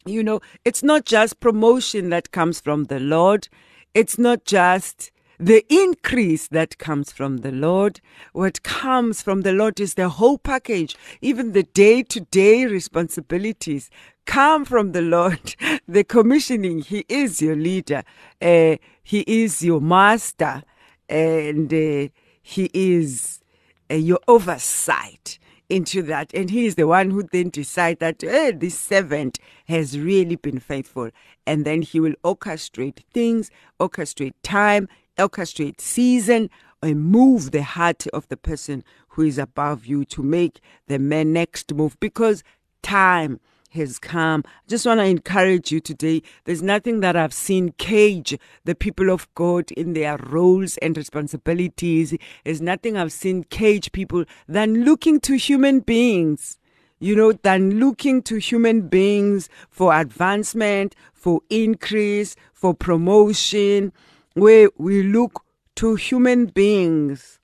You 0.06 0.24
know, 0.24 0.40
it's 0.66 0.82
not 0.82 1.06
just 1.06 1.40
promotion 1.40 2.10
that 2.10 2.32
comes 2.32 2.60
from 2.60 2.86
the 2.86 3.00
Lord, 3.00 3.48
it's 3.94 4.18
not 4.18 4.46
just 4.46 5.12
the 5.42 5.66
increase 5.74 6.48
that 6.50 6.78
comes 6.78 7.12
from 7.12 7.38
the 7.38 7.52
Lord. 7.52 8.00
What 8.32 8.62
comes 8.62 9.24
from 9.24 9.42
the 9.42 9.52
Lord 9.52 9.80
is 9.80 9.96
the 9.96 10.08
whole 10.08 10.38
package, 10.38 10.96
even 11.20 11.54
the 11.54 11.64
day 11.64 12.04
to 12.04 12.20
day 12.20 12.68
responsibilities 12.68 13.90
come 14.26 14.66
from 14.66 14.92
the 14.92 15.02
Lord. 15.02 15.56
The 15.88 16.04
commissioning, 16.04 16.80
He 16.84 17.06
is 17.10 17.42
your 17.42 17.56
leader, 17.56 18.04
uh, 18.42 18.78
He 19.04 19.22
is 19.28 19.64
your 19.64 19.82
master, 19.82 20.64
and 21.10 21.74
uh, 21.74 22.08
He 22.42 22.70
is 22.74 23.42
uh, 23.90 23.96
your 23.96 24.20
oversight 24.28 25.40
into 25.70 26.04
that. 26.04 26.34
And 26.34 26.52
He 26.52 26.68
is 26.68 26.76
the 26.76 26.88
one 26.88 27.10
who 27.10 27.24
then 27.24 27.50
decides 27.50 28.00
that 28.00 28.22
hey, 28.22 28.52
this 28.52 28.80
servant 28.80 29.40
has 29.68 30.00
really 30.00 30.36
been 30.36 30.60
faithful. 30.60 31.10
And 31.48 31.66
then 31.66 31.82
He 31.82 32.00
will 32.00 32.14
orchestrate 32.24 33.00
things, 33.12 33.50
orchestrate 33.80 34.36
time, 34.44 34.88
orchestrate 35.22 35.80
season, 35.80 36.50
and 36.82 37.06
move 37.06 37.52
the 37.52 37.64
heart 37.64 38.08
of 38.08 38.28
the 38.30 38.38
person 38.38 38.84
who 39.10 39.22
is 39.24 39.38
above 39.38 39.86
you 39.86 40.04
to 40.06 40.24
make 40.24 40.62
the 40.88 40.98
next 40.98 41.74
move 41.74 42.00
because 42.00 42.44
time 42.82 43.40
has 43.72 44.00
come. 44.00 44.44
I 44.46 44.68
just 44.68 44.86
want 44.86 45.00
to 45.00 45.06
encourage 45.06 45.72
you 45.72 45.80
today. 45.80 46.22
There's 46.46 46.62
nothing 46.62 47.00
that 47.02 47.16
I've 47.16 47.34
seen 47.34 47.74
cage 47.78 48.38
the 48.66 48.76
people 48.76 49.10
of 49.10 49.34
God 49.36 49.72
in 49.72 49.94
their 49.94 50.18
roles 50.18 50.78
and 50.78 50.96
responsibilities. 50.98 52.14
There's 52.44 52.62
nothing 52.62 52.98
I've 52.98 53.14
seen 53.14 53.44
cage 53.46 53.92
people 53.92 54.26
than 54.48 54.84
looking 54.84 55.20
to 55.22 55.36
human 55.36 55.80
beings. 55.80 56.58
You 57.00 57.16
know, 57.16 57.32
than 57.32 57.80
looking 57.80 58.22
to 58.24 58.38
human 58.38 58.88
beings 58.88 59.50
for 59.72 59.92
advancement, 59.92 60.96
for 61.14 61.42
increase, 61.50 62.36
for 62.54 62.76
promotion, 62.76 63.92
where 64.34 64.70
we 64.78 65.04
look 65.04 65.44
to 65.76 65.96
human 65.96 66.48
beings 66.48 67.40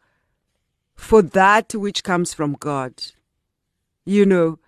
for 0.96 1.22
that 1.22 1.74
which 1.76 2.04
comes 2.04 2.34
from 2.34 2.54
God. 2.54 2.94
You 4.06 4.26
know, 4.26 4.60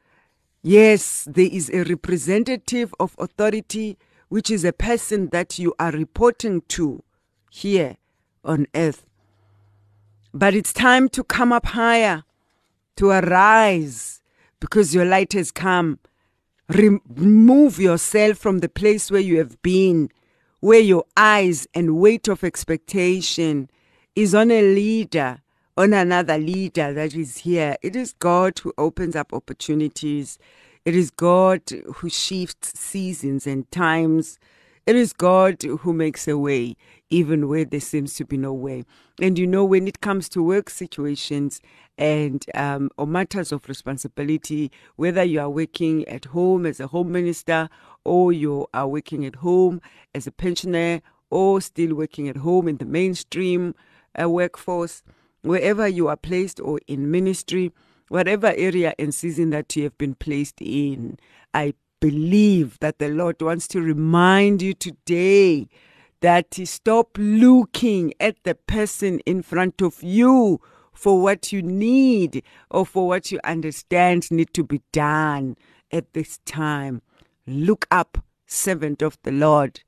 Yes, 0.61 1.25
there 1.31 1.47
is 1.49 1.69
a 1.69 1.83
representative 1.83 2.93
of 2.99 3.15
authority, 3.17 3.97
which 4.27 4.51
is 4.51 4.65
a 4.65 4.73
person 4.73 5.29
that 5.29 5.57
you 5.57 5.73
are 5.79 5.91
reporting 5.91 6.61
to 6.69 7.01
here 7.49 7.95
on 8.43 8.67
earth. 8.75 9.05
But 10.33 10.53
it's 10.53 10.73
time 10.73 11.07
to 11.09 11.23
come 11.23 11.53
up 11.53 11.67
higher, 11.67 12.23
to 12.97 13.09
arise, 13.09 14.21
because 14.59 14.93
your 14.93 15.05
light 15.05 15.31
has 15.31 15.49
come. 15.49 15.99
Remove 16.67 17.79
yourself 17.79 18.37
from 18.37 18.59
the 18.59 18.69
place 18.69 19.09
where 19.09 19.21
you 19.21 19.37
have 19.37 19.61
been, 19.61 20.09
where 20.59 20.79
your 20.79 21.05
eyes 21.17 21.67
and 21.73 21.97
weight 21.97 22.27
of 22.27 22.43
expectation 22.43 23.69
is 24.15 24.35
on 24.35 24.51
a 24.51 24.61
leader 24.61 25.41
on 25.79 25.93
another 25.93 26.37
leader 26.37 26.91
that 26.93 27.15
is 27.15 27.37
here. 27.37 27.77
It 27.81 27.95
is 27.95 28.11
God 28.11 28.59
who 28.59 28.73
opens 28.77 29.15
up 29.15 29.31
opportunities. 29.33 30.37
It 30.83 30.93
is 30.93 31.09
God 31.09 31.61
who 31.95 32.09
shifts 32.09 32.77
seasons 32.77 33.47
and 33.47 33.71
times. 33.71 34.39
It 34.85 34.97
is 34.97 35.13
God 35.13 35.61
who 35.63 35.93
makes 35.93 36.27
a 36.27 36.37
way, 36.37 36.75
even 37.09 37.47
where 37.47 37.63
there 37.63 37.79
seems 37.79 38.15
to 38.15 38.25
be 38.25 38.35
no 38.35 38.51
way. 38.51 38.83
And 39.21 39.39
you 39.39 39.47
know, 39.47 39.63
when 39.63 39.87
it 39.87 40.01
comes 40.01 40.27
to 40.29 40.43
work 40.43 40.69
situations 40.69 41.61
and 41.97 42.43
um, 42.55 42.89
or 42.97 43.07
matters 43.07 43.53
of 43.53 43.69
responsibility, 43.69 44.71
whether 44.97 45.23
you 45.23 45.39
are 45.39 45.49
working 45.49 46.05
at 46.09 46.25
home 46.25 46.65
as 46.65 46.81
a 46.81 46.87
home 46.87 47.13
minister 47.13 47.69
or 48.03 48.31
you 48.31 48.67
are 48.73 48.87
working 48.87 49.25
at 49.25 49.35
home 49.35 49.81
as 50.13 50.27
a 50.27 50.31
pensioner 50.31 51.01
or 51.29 51.61
still 51.61 51.95
working 51.95 52.27
at 52.27 52.37
home 52.37 52.67
in 52.67 52.77
the 52.77 52.85
mainstream 52.85 53.75
uh, 54.19 54.29
workforce, 54.29 55.03
wherever 55.41 55.87
you 55.87 56.07
are 56.07 56.17
placed 56.17 56.59
or 56.59 56.79
in 56.87 57.11
ministry, 57.11 57.71
whatever 58.09 58.53
area 58.57 58.93
and 58.97 59.13
season 59.13 59.51
that 59.51 59.75
you 59.75 59.83
have 59.83 59.97
been 59.97 60.15
placed 60.15 60.61
in, 60.61 61.17
I 61.53 61.73
believe 61.99 62.79
that 62.79 62.99
the 62.99 63.09
Lord 63.09 63.41
wants 63.41 63.67
to 63.69 63.81
remind 63.81 64.61
you 64.61 64.73
today 64.73 65.67
that 66.21 66.53
stop 66.65 67.17
looking 67.17 68.13
at 68.19 68.43
the 68.43 68.55
person 68.55 69.19
in 69.19 69.41
front 69.41 69.81
of 69.81 70.03
you 70.03 70.59
for 70.93 71.21
what 71.21 71.53
you 71.53 71.61
need 71.61 72.43
or 72.69 72.85
for 72.85 73.07
what 73.07 73.31
you 73.31 73.39
understand 73.43 74.29
need 74.31 74.53
to 74.53 74.63
be 74.63 74.81
done 74.91 75.55
at 75.91 76.13
this 76.13 76.39
time. 76.45 77.01
Look 77.47 77.87
up, 77.89 78.17
servant 78.45 79.01
of 79.01 79.17
the 79.23 79.31
Lord. 79.31 79.81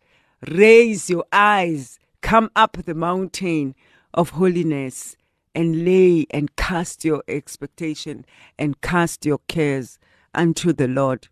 Raise 0.48 1.10
your 1.10 1.26
eyes. 1.32 2.00
Come 2.22 2.50
up 2.56 2.78
the 2.86 2.96
mountain 2.96 3.76
of 4.14 4.32
holiness 4.32 5.16
and 5.54 5.86
lay 5.86 6.26
and 6.32 6.56
cast 6.56 7.04
your 7.04 7.24
expectation 7.28 8.26
and 8.58 8.80
cast 8.82 9.26
your 9.26 9.40
cares 9.48 10.00
unto 10.34 10.74
the 10.74 10.88
Lord. 10.88 11.28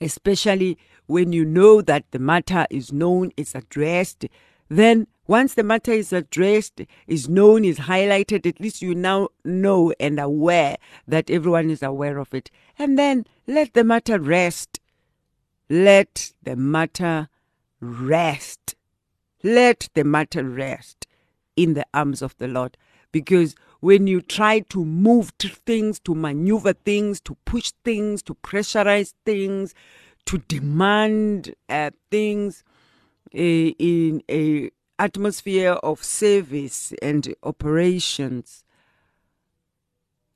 Especially 0.00 0.78
when 1.06 1.32
you 1.32 1.44
know 1.44 1.80
that 1.80 2.10
the 2.10 2.18
matter 2.18 2.66
is 2.70 2.92
known, 2.92 3.30
is 3.36 3.54
addressed, 3.54 4.26
then 4.68 5.06
once 5.26 5.54
the 5.54 5.62
matter 5.62 5.92
is 5.92 6.12
addressed, 6.12 6.82
is 7.06 7.28
known, 7.28 7.64
is 7.64 7.80
highlighted, 7.80 8.46
at 8.46 8.60
least 8.60 8.82
you 8.82 8.94
now 8.94 9.28
know 9.44 9.92
and 10.00 10.18
aware 10.18 10.76
that 11.06 11.30
everyone 11.30 11.70
is 11.70 11.82
aware 11.82 12.18
of 12.18 12.34
it. 12.34 12.50
And 12.78 12.98
then 12.98 13.24
let 13.46 13.74
the 13.74 13.84
matter 13.84 14.18
rest. 14.18 14.80
Let 15.72 16.34
the 16.42 16.54
matter 16.54 17.30
rest. 17.80 18.74
Let 19.42 19.88
the 19.94 20.04
matter 20.04 20.44
rest 20.44 21.06
in 21.56 21.72
the 21.72 21.86
arms 21.94 22.20
of 22.20 22.36
the 22.36 22.46
Lord. 22.46 22.76
Because 23.10 23.54
when 23.80 24.06
you 24.06 24.20
try 24.20 24.60
to 24.68 24.84
move 24.84 25.32
things, 25.40 25.98
to 26.00 26.14
maneuver 26.14 26.74
things, 26.74 27.22
to 27.22 27.38
push 27.46 27.72
things, 27.86 28.22
to 28.24 28.34
pressurize 28.34 29.14
things, 29.24 29.74
to 30.26 30.36
demand 30.46 31.54
uh, 31.70 31.90
things 32.10 32.64
uh, 33.34 33.38
in 33.38 34.22
a 34.30 34.70
atmosphere 34.98 35.72
of 35.82 36.04
service 36.04 36.92
and 37.00 37.34
operations, 37.44 38.62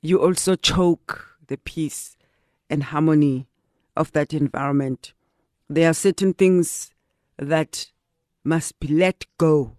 you 0.01 0.19
also 0.19 0.55
choke 0.55 1.37
the 1.45 1.57
peace 1.59 2.17
and 2.71 2.85
harmony 2.85 3.47
of 3.95 4.11
that 4.13 4.33
environment. 4.33 5.13
There 5.69 5.89
are 5.89 5.93
certain 5.93 6.33
things 6.33 6.91
that 7.37 7.91
must 8.43 8.79
be 8.79 8.87
let 8.87 9.25
go 9.37 9.77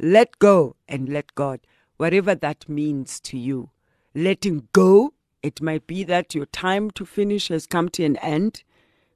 let 0.00 0.38
go 0.38 0.76
and 0.86 1.08
let 1.08 1.34
God, 1.34 1.60
whatever 1.96 2.34
that 2.36 2.68
means 2.68 3.18
to 3.20 3.36
you. 3.36 3.70
Letting 4.14 4.68
go, 4.72 5.14
it 5.42 5.60
might 5.60 5.86
be 5.86 6.04
that 6.04 6.34
your 6.34 6.46
time 6.46 6.90
to 6.92 7.04
finish 7.04 7.48
has 7.48 7.66
come 7.66 7.88
to 7.90 8.04
an 8.04 8.16
end. 8.18 8.62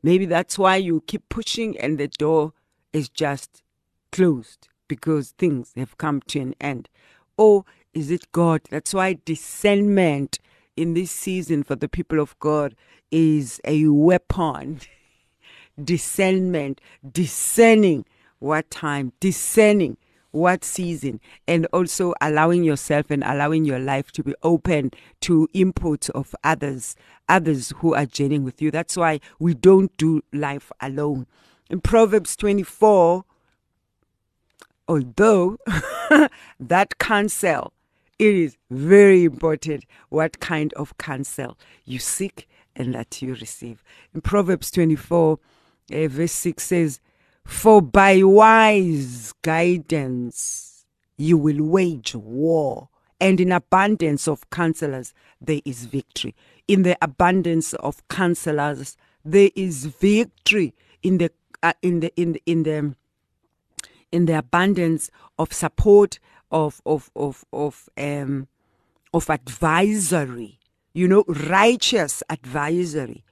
Maybe 0.03 0.27
that's 0.27 0.59
why 0.59 0.77
you 0.77 1.03
keep 1.07 1.29
pushing 1.29 1.79
and 1.79 1.99
the 1.99 2.09
door 2.09 2.53
is 2.93 3.09
just 3.09 3.63
closed 4.11 4.69
because 4.89 5.31
things 5.39 5.73
have 5.77 5.99
come 5.99 6.21
to 6.23 6.41
an 6.41 6.55
end. 6.61 6.89
Or 7.37 7.65
is 7.95 8.11
it 8.11 8.33
God? 8.33 8.63
That's 8.69 8.93
why 8.93 9.19
discernment 9.25 10.41
in 10.77 10.95
this 10.95 11.13
season 11.13 11.63
for 11.63 11.77
the 11.77 11.89
people 11.89 12.19
of 12.19 12.37
God 12.41 12.75
is 13.11 13.61
a 13.65 13.87
weapon. 13.87 14.81
discernment, 15.83 16.81
discerning 17.13 18.05
what 18.39 18.71
time, 18.71 19.13
discerning 19.21 19.97
what 20.33 20.65
season, 20.65 21.21
and 21.47 21.67
also 21.67 22.15
allowing 22.21 22.65
yourself 22.65 23.11
and 23.11 23.23
allowing 23.23 23.65
your 23.65 23.79
life 23.79 24.11
to 24.13 24.23
be 24.23 24.35
open 24.43 24.91
to 25.21 25.49
input 25.53 26.09
of 26.11 26.35
others, 26.43 26.97
others 27.29 27.73
who 27.79 27.95
are 27.95 28.07
journeying 28.07 28.45
with 28.45 28.61
you. 28.61 28.71
That's 28.71 28.97
why 28.97 29.21
we 29.39 29.55
don't 29.55 29.95
do 29.97 30.23
life 30.33 30.73
alone. 30.81 31.27
In 31.71 31.81
Proverbs 31.81 32.35
24, 32.37 33.25
although 34.89 35.59
that 36.61 36.99
counsel, 36.99 37.73
it 38.19 38.35
is 38.35 38.57
very 38.71 39.25
important 39.25 39.85
what 40.09 40.41
kind 40.41 40.73
of 40.75 40.97
counsel 40.99 41.59
you 41.85 41.99
seek 41.99 42.49
and 42.75 42.95
that 42.95 43.21
you 43.21 43.35
receive. 43.35 43.83
In 44.15 44.21
Proverbs 44.21 44.71
24, 44.71 45.39
uh, 45.93 46.09
verse 46.09 46.33
6 46.33 46.63
says, 46.63 47.01
for 47.45 47.83
by 47.83 48.23
wise 48.23 49.33
guidance 49.43 50.85
you 51.17 51.37
will 51.37 51.63
wage 51.65 52.15
war, 52.15 52.89
and 53.21 53.41
in 53.41 53.53
abundance 53.53 54.27
of 54.27 54.49
counselors 54.51 55.13
there 55.41 55.61
is 55.65 55.85
victory. 55.85 56.35
In 56.67 56.83
the 56.83 56.97
abundance 57.03 57.75
of 57.75 58.07
counselors 58.09 58.97
there 59.25 59.51
is 59.55 59.87
victory. 59.87 60.75
In 61.03 61.19
the 61.19 61.31
uh, 61.63 61.75
in 61.83 62.01
the 62.01 62.13
in 62.17 62.33
the, 62.33 62.43
in 62.47 62.63
the 62.63 62.95
in 64.11 64.27
the 64.27 64.39
abundance 64.39 65.11
of 65.39 65.53
support 65.53 66.19
of 66.51 66.81
of 66.87 67.11
of 67.15 67.45
of 67.53 67.89
um 67.97 68.49
of 69.15 69.31
advisory, 69.31 70.59
you 70.93 71.07
know, 71.07 71.25
righteous 71.29 72.23
advisory 72.31 73.25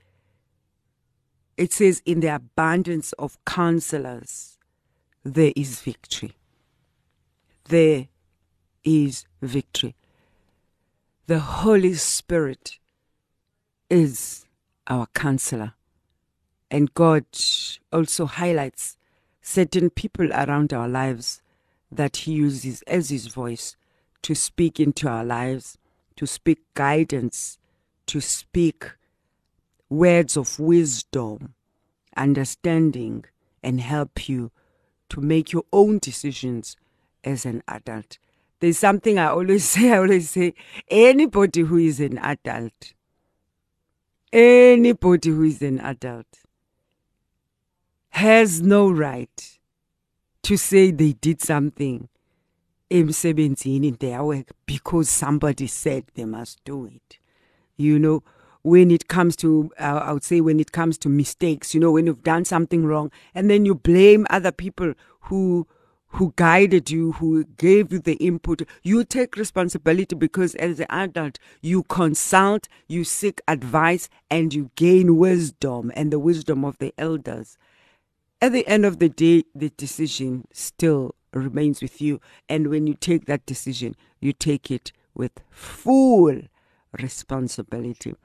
it 1.61 1.75
says, 1.75 2.01
In 2.07 2.21
the 2.21 2.35
abundance 2.35 3.13
of 3.19 3.37
counselors, 3.45 4.57
there 5.23 5.53
is 5.55 5.83
victory. 5.83 6.33
there 7.69 8.09
is 8.83 9.27
victory. 9.43 9.95
The 11.27 11.39
Holy 11.39 11.93
Spirit 11.93 12.79
is 13.91 14.47
our 14.87 15.07
counselor. 15.15 15.75
And 16.71 16.95
God 16.95 17.27
also 17.93 18.25
highlights 18.25 18.97
certain 19.43 19.91
people 19.91 20.33
around 20.33 20.73
our 20.73 20.89
lives 20.89 21.43
that 21.93 22.17
He 22.17 22.33
uses 22.33 22.81
as 22.87 23.11
His 23.11 23.27
voice 23.27 23.77
to 24.23 24.35
speak 24.35 24.81
into 24.81 25.09
our 25.09 25.27
lives, 25.27 25.77
to 26.17 26.27
speak 26.27 26.61
guidance, 26.73 27.59
to 28.07 28.23
speak 28.23 28.93
words 29.91 30.37
of 30.37 30.59
wisdom, 30.59 31.55
understanding, 32.17 33.25
and 33.63 33.81
help 33.81 34.29
you 34.29 34.51
to 35.11 35.21
make 35.21 35.53
your 35.53 35.65
own 35.73 35.99
decisions 35.99 36.77
as 37.25 37.45
an 37.45 37.63
adult. 37.69 38.19
There's 38.61 38.79
something 38.79 39.19
I 39.19 39.27
always 39.27 39.65
say, 39.69 39.93
I 39.93 39.99
always 39.99 40.31
say, 40.31 40.55
anybody 40.89 41.63
who 41.63 41.77
is 41.77 42.01
an 42.01 42.19
adult, 42.19 42.95
anybody 44.33 45.31
who 45.31 45.43
is 45.43 45.61
an 45.61 45.81
adult 45.81 46.27
has 48.11 48.61
no 48.61 48.91
right 48.91 49.59
to 50.43 50.57
say 50.57 50.91
they 50.91 51.13
did 51.13 51.41
something 51.41 52.09
emsebenzini 52.91 53.89
in 53.89 53.97
their 54.01 54.23
work 54.25 54.49
because 54.67 55.09
somebody 55.09 55.67
said 55.67 56.05
they 56.15 56.25
must 56.25 56.63
do 56.65 56.87
it. 56.87 57.19
You 57.77 57.99
know, 57.99 58.23
when 58.63 58.91
it 58.91 59.09
comes 59.09 59.37
to, 59.37 59.71
uh, 59.79 60.01
I 60.05 60.13
would 60.13 60.25
say, 60.25 60.41
when 60.41 60.61
it 60.61 60.73
comes 60.73 60.99
to 60.99 61.09
mistakes, 61.09 61.75
you 61.75 61.81
know, 61.81 61.93
when 61.93 62.07
you've 62.07 62.23
done 62.23 62.45
something 62.45 62.85
wrong 62.85 63.11
and 63.35 63.49
then 63.51 63.65
you 63.65 63.75
blame 63.75 64.27
other 64.31 64.53
people 64.53 64.95
who 65.23 65.67
who 66.15 66.33
guided 66.35 66.91
you, 66.91 67.13
who 67.13 67.45
gave 67.45 67.93
you 67.93 68.01
the 68.01 68.15
input. 68.15 68.63
You 68.83 69.05
take 69.05 69.37
responsibility 69.37 70.17
because 70.17 70.57
as 70.57 70.81
an 70.81 70.87
adult, 70.91 71.39
you 71.63 71.85
consult, 71.85 72.67
you 72.89 73.05
seek 73.05 73.41
advice, 73.47 74.09
and 74.29 74.53
you 74.53 74.73
gain 74.75 75.19
wisdom 75.19 75.93
and 75.95 76.13
the 76.13 76.19
wisdom 76.19 76.65
of 76.65 76.79
the 76.79 76.93
elders. 76.99 77.57
At 78.43 78.51
the 78.53 78.67
end 78.67 78.85
of 78.85 78.99
the 78.99 79.09
day, 79.09 79.45
the 79.55 79.71
decision 79.71 80.49
still 80.53 81.15
remains 81.33 81.81
with 81.81 82.01
you. 82.01 82.21
And 82.49 82.69
when 82.69 82.89
you 82.89 82.95
take 82.95 83.27
that 83.27 83.47
decision, 83.47 83.95
you 84.19 84.33
take 84.33 84.69
it 84.69 84.91
with 85.15 85.41
full 85.49 86.41
responsibility 86.99 88.17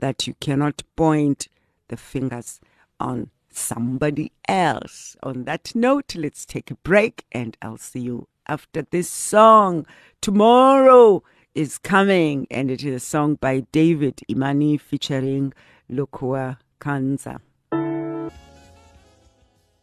that 0.00 0.26
you 0.26 0.34
cannot 0.40 0.82
point 0.96 1.48
the 1.88 1.96
fingers 1.96 2.60
on 2.98 3.30
somebody 3.50 4.32
else. 4.48 5.16
On 5.22 5.44
that 5.44 5.74
note, 5.74 6.14
let's 6.14 6.44
take 6.44 6.70
a 6.70 6.76
break 6.76 7.24
and 7.32 7.56
I'll 7.62 7.78
see 7.78 8.00
you 8.00 8.28
after 8.46 8.82
this 8.90 9.08
song. 9.08 9.86
Tomorrow 10.20 11.22
is 11.54 11.78
coming 11.78 12.46
and 12.50 12.70
it 12.70 12.84
is 12.84 12.94
a 12.94 13.06
song 13.06 13.34
by 13.34 13.60
David 13.72 14.20
Imani 14.30 14.78
featuring 14.78 15.52
Lokua 15.90 16.58
Kanza. 16.80 17.40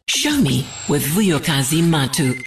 Show 0.06 0.40
me 0.40 0.66
with 0.88 1.04
Vuyokazi 1.04 1.82
Matu. 1.82 2.44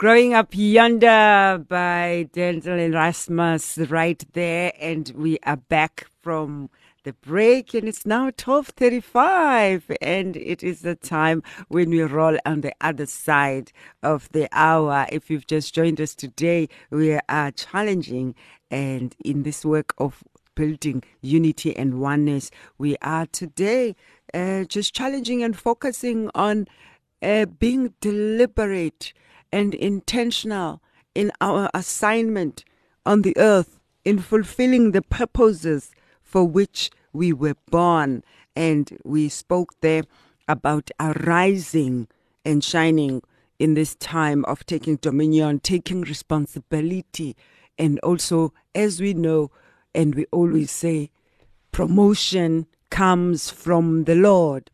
Growing 0.00 0.32
Up 0.32 0.48
Yonder 0.52 1.62
by 1.68 2.26
Denzel 2.32 2.82
and 2.82 2.94
Rasmus 2.94 3.76
right 3.90 4.24
there. 4.32 4.72
And 4.80 5.12
we 5.14 5.38
are 5.42 5.58
back 5.58 6.06
from 6.22 6.70
the 7.04 7.12
break 7.12 7.74
and 7.74 7.86
it's 7.86 8.06
now 8.06 8.30
12:35 8.30 9.94
and 10.00 10.38
it 10.38 10.62
is 10.62 10.80
the 10.80 10.94
time 10.94 11.42
when 11.68 11.90
we 11.90 12.00
roll 12.00 12.38
on 12.46 12.62
the 12.62 12.72
other 12.80 13.04
side 13.04 13.72
of 14.02 14.26
the 14.32 14.48
hour. 14.52 15.06
If 15.12 15.28
you've 15.28 15.46
just 15.46 15.74
joined 15.74 16.00
us 16.00 16.14
today 16.14 16.70
we 16.88 17.20
are 17.28 17.50
challenging 17.50 18.34
and 18.70 19.14
in 19.22 19.42
this 19.42 19.66
work 19.66 19.92
of 19.98 20.24
building 20.54 21.02
unity 21.20 21.76
and 21.76 22.00
oneness 22.00 22.50
we 22.78 22.96
are 23.02 23.26
today 23.26 23.96
uh, 24.32 24.64
just 24.64 24.94
challenging 24.94 25.42
and 25.42 25.58
focusing 25.58 26.30
on 26.34 26.68
uh, 27.20 27.44
being 27.44 27.92
deliberate 28.00 29.12
and 29.52 29.74
intentional 29.74 30.82
in 31.14 31.32
our 31.40 31.70
assignment 31.74 32.64
on 33.04 33.22
the 33.22 33.36
earth 33.36 33.80
in 34.04 34.18
fulfilling 34.18 34.92
the 34.92 35.02
purposes 35.02 35.90
for 36.22 36.44
which 36.44 36.90
we 37.12 37.32
were 37.32 37.56
born. 37.70 38.22
And 38.54 38.98
we 39.04 39.28
spoke 39.28 39.80
there 39.80 40.04
about 40.48 40.90
arising 40.98 42.08
and 42.44 42.62
shining 42.62 43.22
in 43.58 43.74
this 43.74 43.94
time 43.96 44.44
of 44.46 44.64
taking 44.64 44.96
dominion, 44.96 45.60
taking 45.60 46.02
responsibility. 46.02 47.36
And 47.78 47.98
also, 48.00 48.52
as 48.74 49.00
we 49.00 49.14
know, 49.14 49.50
and 49.94 50.14
we 50.14 50.26
always 50.32 50.70
say, 50.70 51.10
promotion 51.72 52.66
comes 52.90 53.50
from 53.50 54.04
the 54.04 54.14
Lord. 54.14 54.70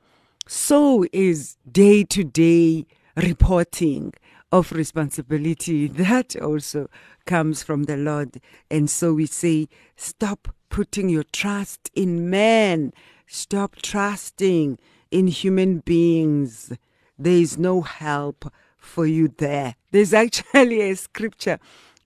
So 0.47 1.05
is 1.13 1.57
day 1.71 2.05
to 2.05 2.23
day 2.23 2.87
reporting 3.17 4.13
of 4.53 4.73
responsibility. 4.73 5.89
That 5.89 6.37
also 6.37 6.89
comes 7.25 7.63
from 7.63 7.85
the 7.85 7.97
Lord. 7.97 8.41
And 8.71 8.89
so 8.89 9.15
we 9.15 9.27
say, 9.27 9.69
stop 9.97 10.49
putting 10.69 11.09
your 11.09 11.25
trust 11.25 11.91
in 11.95 12.31
man. 12.31 12.93
Stop 13.27 13.77
trusting 13.83 14.79
in 15.11 15.27
human 15.27 15.81
beings. 15.81 16.73
There 17.19 17.33
is 17.33 17.59
no 17.59 17.81
help 17.81 18.53
for 18.79 19.07
you 19.07 19.33
there. 19.39 19.75
There's 19.91 20.15
actually 20.15 20.81
a 20.83 20.97
scripture 20.97 21.59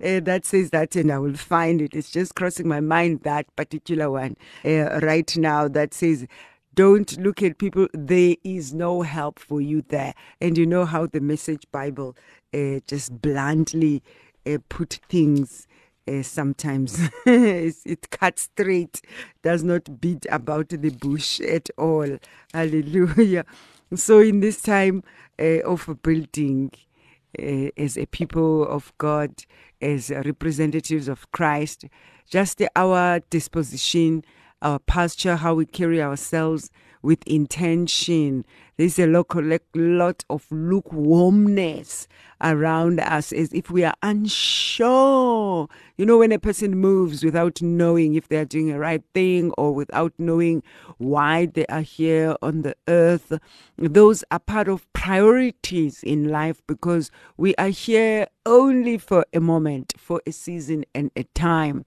uh, 0.02 0.20
that 0.20 0.46
says 0.46 0.70
that, 0.70 0.96
and 0.96 1.12
I 1.12 1.18
will 1.18 1.36
find 1.36 1.82
it. 1.82 1.94
It's 1.94 2.10
just 2.10 2.34
crossing 2.34 2.66
my 2.66 2.80
mind 2.80 3.20
that 3.22 3.54
particular 3.54 4.10
one 4.10 4.36
uh, 4.64 5.00
right 5.00 5.36
now 5.36 5.68
that 5.68 5.92
says, 5.92 6.26
don't 6.74 7.18
look 7.18 7.42
at 7.42 7.58
people. 7.58 7.88
There 7.92 8.36
is 8.44 8.72
no 8.72 9.02
help 9.02 9.38
for 9.38 9.60
you 9.60 9.82
there. 9.88 10.14
And 10.40 10.56
you 10.56 10.66
know 10.66 10.84
how 10.84 11.06
the 11.06 11.20
Message 11.20 11.64
Bible 11.72 12.16
uh, 12.54 12.80
just 12.86 13.20
bluntly 13.20 14.02
uh, 14.46 14.58
put 14.68 15.00
things. 15.08 15.66
Uh, 16.08 16.22
sometimes 16.22 16.98
it 17.26 18.10
cuts 18.10 18.42
straight, 18.42 19.00
does 19.42 19.62
not 19.62 20.00
beat 20.00 20.26
about 20.30 20.70
the 20.70 20.90
bush 20.90 21.40
at 21.40 21.68
all. 21.76 22.18
Hallelujah. 22.52 23.44
So, 23.94 24.20
in 24.20 24.40
this 24.40 24.62
time 24.62 25.04
uh, 25.38 25.60
of 25.60 26.02
building, 26.02 26.72
uh, 27.38 27.68
as 27.76 27.96
a 27.96 28.06
people 28.06 28.66
of 28.66 28.92
God, 28.98 29.44
as 29.80 30.10
representatives 30.10 31.06
of 31.06 31.30
Christ, 31.32 31.84
just 32.28 32.62
our 32.74 33.20
disposition, 33.30 34.24
our 34.62 34.78
posture, 34.78 35.36
how 35.36 35.54
we 35.54 35.66
carry 35.66 36.02
ourselves 36.02 36.70
with 37.02 37.22
intention. 37.26 38.44
There's 38.76 38.98
a 38.98 39.06
lot 39.06 40.24
of 40.30 40.46
lukewarmness 40.50 42.08
around 42.42 43.00
us 43.00 43.32
as 43.32 43.52
if 43.52 43.70
we 43.70 43.84
are 43.84 43.94
unsure. 44.02 45.68
You 45.96 46.06
know, 46.06 46.18
when 46.18 46.32
a 46.32 46.38
person 46.38 46.76
moves 46.76 47.24
without 47.24 47.60
knowing 47.60 48.14
if 48.14 48.28
they 48.28 48.36
are 48.36 48.44
doing 48.44 48.68
the 48.68 48.78
right 48.78 49.02
thing 49.14 49.52
or 49.58 49.74
without 49.74 50.12
knowing 50.18 50.62
why 50.98 51.46
they 51.46 51.66
are 51.66 51.82
here 51.82 52.36
on 52.42 52.62
the 52.62 52.74
earth, 52.88 53.38
those 53.76 54.24
are 54.30 54.38
part 54.38 54.68
of 54.68 54.90
priorities 54.92 56.02
in 56.02 56.28
life 56.28 56.62
because 56.66 57.10
we 57.36 57.54
are 57.56 57.68
here 57.68 58.26
only 58.46 58.98
for 58.98 59.24
a 59.32 59.40
moment, 59.40 59.94
for 59.98 60.22
a 60.26 60.32
season 60.32 60.84
and 60.94 61.10
a 61.16 61.24
time. 61.34 61.84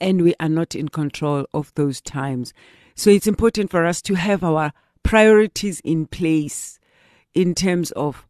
And 0.00 0.22
we 0.22 0.34
are 0.38 0.48
not 0.48 0.74
in 0.74 0.88
control 0.88 1.46
of 1.52 1.72
those 1.74 2.00
times. 2.00 2.52
So 2.94 3.10
it's 3.10 3.26
important 3.26 3.70
for 3.70 3.84
us 3.84 4.00
to 4.02 4.14
have 4.14 4.44
our 4.44 4.72
priorities 5.02 5.80
in 5.80 6.06
place 6.06 6.78
in 7.34 7.54
terms 7.54 7.90
of 7.92 8.26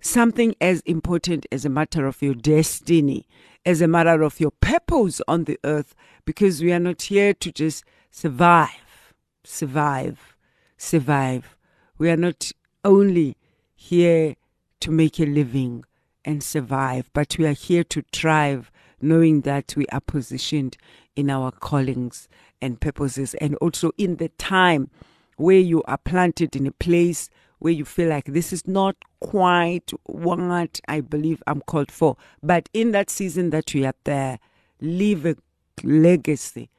something 0.00 0.54
as 0.60 0.80
important 0.82 1.46
as 1.50 1.64
a 1.64 1.70
matter 1.70 2.06
of 2.06 2.20
your 2.20 2.34
destiny, 2.34 3.26
as 3.64 3.80
a 3.80 3.88
matter 3.88 4.22
of 4.22 4.38
your 4.38 4.50
purpose 4.50 5.20
on 5.26 5.44
the 5.44 5.58
earth, 5.64 5.94
because 6.24 6.62
we 6.62 6.72
are 6.72 6.78
not 6.78 7.02
here 7.02 7.32
to 7.32 7.50
just 7.50 7.84
survive, 8.10 9.14
survive, 9.42 10.36
survive. 10.76 11.56
We 11.96 12.10
are 12.10 12.16
not 12.16 12.52
only 12.84 13.36
here 13.74 14.36
to 14.80 14.90
make 14.90 15.18
a 15.18 15.24
living 15.24 15.84
and 16.24 16.42
survive, 16.42 17.10
but 17.12 17.36
we 17.38 17.46
are 17.46 17.52
here 17.52 17.84
to 17.84 18.02
thrive, 18.12 18.70
knowing 19.04 19.42
that 19.42 19.74
we 19.76 19.86
are 19.86 20.00
positioned 20.00 20.76
in 21.14 21.30
our 21.30 21.50
callings 21.50 22.28
and 22.60 22.80
purposes, 22.80 23.34
and 23.34 23.54
also 23.56 23.92
in 23.98 24.16
the 24.16 24.30
time 24.30 24.90
where 25.36 25.58
you 25.58 25.82
are 25.84 25.98
planted 25.98 26.56
in 26.56 26.66
a 26.66 26.72
place 26.72 27.28
where 27.58 27.72
you 27.72 27.84
feel 27.84 28.08
like 28.08 28.26
this 28.26 28.52
is 28.52 28.66
not 28.66 28.96
quite 29.20 29.90
what 30.04 30.80
I 30.88 31.00
believe 31.00 31.42
I'm 31.46 31.60
called 31.62 31.90
for. 31.90 32.16
But 32.42 32.68
in 32.72 32.92
that 32.92 33.10
season 33.10 33.50
that 33.50 33.74
you 33.74 33.86
are 33.86 33.94
there, 34.04 34.38
leave 34.80 35.24
a 35.24 35.36
legacy, 35.82 36.70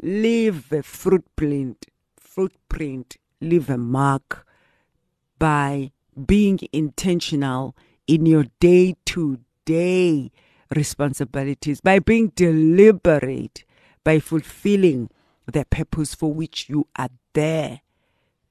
leave 0.00 0.72
a 0.72 0.82
footprint, 0.82 1.86
footprint, 2.18 3.16
leave 3.40 3.68
a 3.68 3.76
mark 3.76 4.46
by 5.38 5.90
being 6.26 6.60
intentional 6.72 7.76
in 8.06 8.26
your 8.26 8.46
day 8.60 8.96
to 9.06 9.38
day 9.64 10.30
responsibilities, 10.74 11.80
by 11.80 11.98
being 11.98 12.32
deliberate, 12.34 13.64
by 14.04 14.18
fulfilling 14.18 15.10
the 15.46 15.64
purpose 15.64 16.14
for 16.14 16.32
which 16.32 16.68
you 16.68 16.86
are 16.96 17.10
there 17.32 17.80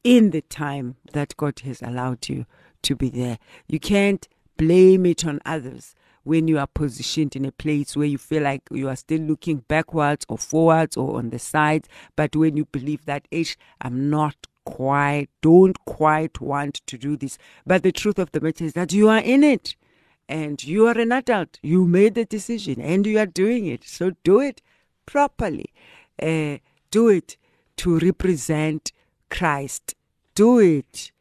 in 0.03 0.31
the 0.31 0.41
time 0.41 0.95
that 1.13 1.35
God 1.37 1.59
has 1.59 1.81
allowed 1.81 2.27
you 2.27 2.45
to 2.83 2.95
be 2.95 3.09
there. 3.09 3.37
You 3.67 3.79
can't 3.79 4.27
blame 4.57 5.05
it 5.05 5.25
on 5.25 5.39
others 5.45 5.95
when 6.23 6.47
you 6.47 6.59
are 6.59 6.67
positioned 6.67 7.35
in 7.35 7.45
a 7.45 7.51
place 7.51 7.95
where 7.95 8.07
you 8.07 8.17
feel 8.17 8.43
like 8.43 8.61
you 8.71 8.87
are 8.87 8.95
still 8.95 9.21
looking 9.21 9.57
backwards 9.67 10.25
or 10.29 10.37
forwards 10.37 10.95
or 10.95 11.17
on 11.17 11.29
the 11.29 11.39
sides, 11.39 11.89
but 12.15 12.35
when 12.35 12.57
you 12.57 12.65
believe 12.65 13.05
that, 13.05 13.27
ish, 13.31 13.57
I'm 13.81 14.09
not 14.09 14.35
quite, 14.65 15.29
don't 15.41 15.83
quite 15.85 16.39
want 16.39 16.75
to 16.85 16.97
do 16.97 17.17
this. 17.17 17.37
But 17.65 17.83
the 17.83 17.91
truth 17.91 18.19
of 18.19 18.31
the 18.31 18.41
matter 18.41 18.63
is 18.63 18.73
that 18.73 18.93
you 18.93 19.09
are 19.09 19.19
in 19.19 19.43
it 19.43 19.75
and 20.31 20.63
you 20.63 20.87
are 20.87 20.97
an 20.97 21.11
adult. 21.11 21.59
You 21.61 21.85
made 21.85 22.15
the 22.15 22.23
decision 22.23 22.79
and 22.79 23.05
you 23.05 23.19
are 23.19 23.25
doing 23.25 23.67
it. 23.67 23.83
So 23.83 24.11
do 24.23 24.39
it 24.39 24.61
properly. 25.05 25.73
Uh, 26.21 26.57
do 26.89 27.09
it 27.09 27.35
to 27.77 27.99
represent 27.99 28.93
Christ. 29.29 29.93
Do 30.33 30.59
it 30.59 31.11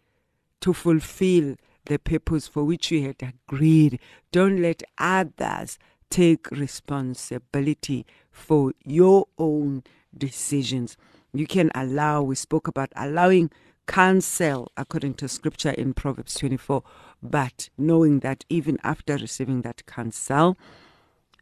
to 0.61 0.73
fulfill 0.73 1.57
the 1.87 1.99
purpose 1.99 2.47
for 2.47 2.63
which 2.63 2.93
you 2.93 3.03
had 3.03 3.17
agreed. 3.21 3.99
Don't 4.31 4.63
let 4.63 4.85
others 4.97 5.77
take 6.09 6.49
responsibility 6.53 8.07
for 8.31 8.73
your 8.85 9.27
own 9.39 9.83
decisions. 10.17 10.97
You 11.33 11.49
can 11.49 11.73
allow, 11.75 12.23
we 12.23 12.37
spoke 12.37 12.69
about 12.69 12.93
allowing 12.95 13.51
counsel 13.91 14.71
according 14.77 15.15
to 15.15 15.27
scripture 15.27 15.71
in 15.71 15.95
Proverbs 15.95 16.35
24, 16.35 16.85
but 17.23 17.69
knowing 17.77 18.21
that 18.21 18.45
even 18.49 18.79
after 18.83 19.17
receiving 19.17 19.63
that 19.63 19.87
counsel, 19.87 20.57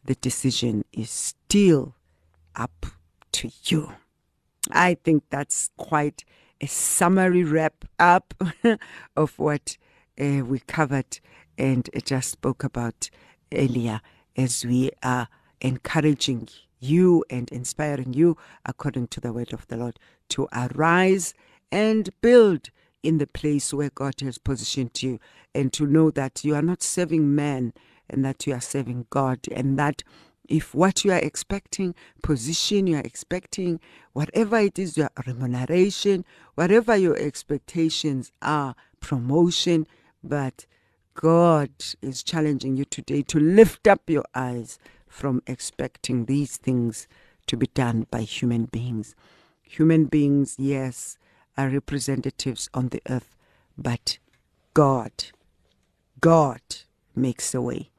the 0.05 0.15
decision 0.15 0.83
is 0.91 1.09
still 1.09 1.95
up 2.55 2.85
to 3.31 3.51
you. 3.65 3.93
I 4.71 4.95
think 4.95 5.23
that's 5.29 5.69
quite 5.77 6.25
a 6.61 6.67
summary 6.67 7.43
wrap 7.43 7.85
up 7.97 8.33
of 9.15 9.39
what 9.39 9.77
uh, 10.19 10.43
we 10.45 10.59
covered 10.59 11.19
and 11.57 11.89
just 12.05 12.31
spoke 12.31 12.63
about 12.63 13.09
earlier 13.53 14.01
as 14.35 14.65
we 14.65 14.91
are 15.01 15.27
encouraging 15.61 16.47
you 16.79 17.23
and 17.29 17.49
inspiring 17.51 18.13
you 18.13 18.37
according 18.65 19.07
to 19.07 19.19
the 19.19 19.33
word 19.33 19.53
of 19.53 19.67
the 19.67 19.77
Lord 19.77 19.99
to 20.29 20.47
arise 20.53 21.33
and 21.71 22.09
build 22.21 22.69
in 23.03 23.17
the 23.17 23.27
place 23.27 23.73
where 23.73 23.89
God 23.89 24.15
has 24.21 24.37
positioned 24.37 25.01
you 25.01 25.19
and 25.53 25.71
to 25.73 25.85
know 25.85 26.11
that 26.11 26.43
you 26.43 26.55
are 26.55 26.61
not 26.61 26.83
serving 26.83 27.35
man 27.35 27.73
and 28.09 28.25
that 28.25 28.45
you 28.47 28.53
are 28.53 28.61
serving 28.61 29.07
God 29.09 29.39
and 29.51 29.77
that 29.79 30.03
if 30.47 30.73
what 30.73 31.05
you 31.05 31.11
are 31.11 31.19
expecting, 31.19 31.93
position 32.23 32.87
you 32.87 32.95
are 32.97 33.01
expecting, 33.01 33.79
whatever 34.13 34.57
it 34.57 34.79
is, 34.79 34.97
your 34.97 35.11
remuneration, 35.27 36.25
whatever 36.55 36.95
your 36.95 37.15
expectations 37.17 38.31
are, 38.41 38.75
promotion, 38.99 39.85
but 40.23 40.65
God 41.13 41.69
is 42.01 42.23
challenging 42.23 42.77
you 42.77 42.85
today 42.85 43.21
to 43.23 43.39
lift 43.39 43.87
up 43.87 44.09
your 44.09 44.25
eyes 44.33 44.79
from 45.07 45.43
expecting 45.45 46.25
these 46.25 46.57
things 46.57 47.07
to 47.45 47.55
be 47.55 47.67
done 47.67 48.07
by 48.09 48.21
human 48.21 48.65
beings. 48.65 49.15
Human 49.61 50.05
beings, 50.05 50.55
yes, 50.57 51.17
are 51.59 51.67
representatives 51.69 52.69
on 52.73 52.87
the 52.87 53.01
earth, 53.09 53.35
but 53.77 54.17
God, 54.73 55.11
God 56.21 56.61
makes 57.13 57.53
a 57.53 57.59
way 57.61 57.89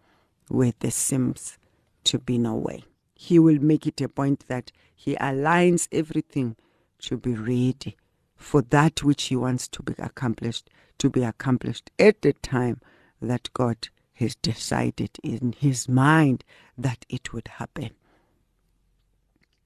where 0.48 0.72
there 0.80 0.90
seems 0.90 1.58
to 2.04 2.18
be 2.18 2.38
no 2.38 2.54
way. 2.54 2.84
He 3.14 3.38
will 3.38 3.58
make 3.60 3.86
it 3.86 4.00
a 4.00 4.08
point 4.08 4.48
that 4.48 4.72
He 4.94 5.14
aligns 5.16 5.88
everything 5.92 6.56
to 7.00 7.18
be 7.18 7.34
ready 7.34 7.98
for 8.34 8.62
that 8.62 9.02
which 9.02 9.24
He 9.24 9.36
wants 9.36 9.68
to 9.68 9.82
be 9.82 9.94
accomplished, 9.98 10.70
to 10.96 11.10
be 11.10 11.22
accomplished 11.22 11.90
at 11.98 12.22
the 12.22 12.32
time 12.32 12.80
that 13.20 13.52
God 13.52 13.88
has 14.14 14.36
decided 14.36 15.10
in 15.22 15.54
His 15.58 15.86
mind 15.86 16.44
that 16.78 17.04
it 17.10 17.34
would 17.34 17.48
happen. 17.48 17.90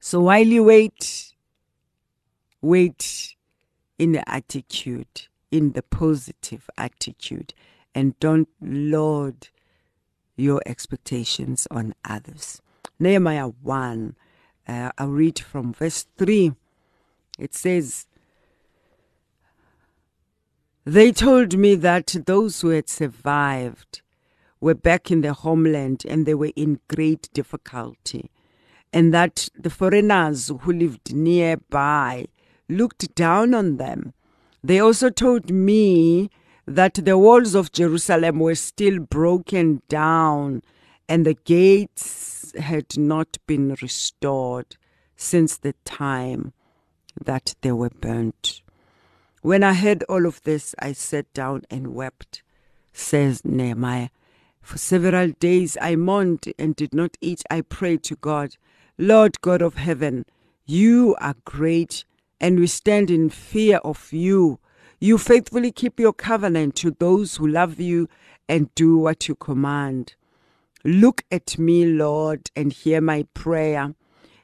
So 0.01 0.19
while 0.21 0.47
you 0.47 0.65
wait, 0.65 1.33
wait 2.61 3.34
in 3.99 4.13
the 4.13 4.29
attitude, 4.29 5.29
in 5.51 5.73
the 5.73 5.83
positive 5.83 6.69
attitude, 6.77 7.55
and 7.95 8.19
don't 8.19 8.49
load 8.61 9.49
your 10.37 10.61
expectations 10.67 11.67
on 11.71 11.95
others. 12.05 12.61
Nehemiah 12.99 13.49
1, 13.49 14.17
uh, 14.67 14.91
I'll 14.99 15.09
read 15.09 15.39
from 15.39 15.73
verse 15.73 16.07
3. 16.17 16.53
It 17.39 17.55
says, 17.55 18.07
They 20.85 21.13
told 21.13 21.57
me 21.57 21.75
that 21.77 22.15
those 22.27 22.61
who 22.61 22.69
had 22.69 22.89
survived 22.89 24.03
were 24.61 24.75
back 24.75 25.11
in 25.11 25.21
their 25.21 25.33
homeland 25.33 26.05
and 26.09 26.27
they 26.27 26.35
were 26.35 26.53
in 26.57 26.81
great 26.89 27.29
difficulty, 27.33 28.31
and 28.93 29.13
that 29.13 29.49
the 29.59 29.71
foreigners 29.71 30.51
who 30.61 30.73
lived 30.73 31.15
nearby 31.15 32.27
looked 32.69 33.15
down 33.15 33.55
on 33.55 33.77
them. 33.77 34.15
They 34.63 34.81
also 34.81 35.11
told 35.11 35.51
me 35.51 36.31
that 36.67 36.95
the 36.95 37.19
walls 37.19 37.55
of 37.55 37.73
Jerusalem 37.73 38.41
were 38.41 38.55
still 38.55 38.99
broken 38.99 39.83
down 39.89 40.63
and 41.09 41.27
the 41.27 41.35
gates 41.35 42.55
had 42.59 42.97
not 42.97 43.37
been 43.47 43.77
restored 43.83 44.77
since 45.17 45.57
the 45.57 45.75
time 45.85 46.53
that 47.23 47.55
they 47.61 47.73
were 47.73 47.91
burnt. 47.91 48.63
When 49.43 49.63
I 49.63 49.75
heard 49.75 50.03
all 50.05 50.25
of 50.25 50.43
this, 50.45 50.75
I 50.79 50.93
sat 50.93 51.31
down 51.35 51.65
and 51.71 51.95
wept, 51.95 52.43
says 52.93 53.45
Nehemiah. 53.45 54.09
For 54.63 54.79
several 54.79 55.33
days 55.33 55.77
I 55.81 55.97
mourned 55.97 56.51
and 56.59 56.75
did 56.75 56.95
not 56.95 57.19
eat. 57.21 57.43
I 57.51 57.61
prayed 57.61 58.03
to 58.05 58.17
God, 58.17 58.57
Lord 58.97 59.41
God 59.43 59.61
of 59.61 59.75
heaven, 59.75 60.25
you 60.65 61.15
are 61.21 61.35
great, 61.45 62.07
and 62.45 62.61
we 62.61 62.67
stand 62.67 63.11
in 63.11 63.31
fear 63.31 63.79
of 63.79 64.13
you. 64.13 64.59
You 65.01 65.17
faithfully 65.17 65.73
keep 65.73 65.99
your 65.99 66.13
covenant 66.13 66.77
to 66.77 66.91
those 66.91 67.37
who 67.37 67.47
love 67.49 67.81
you 67.81 68.07
and 68.51 68.73
do 68.75 68.99
what 68.99 69.29
you 69.29 69.35
command. 69.35 70.15
Look 70.85 71.25
at 71.31 71.59
me, 71.59 71.87
Lord, 71.87 72.51
and 72.55 72.71
hear 72.71 73.01
my 73.01 73.27
prayer 73.33 73.95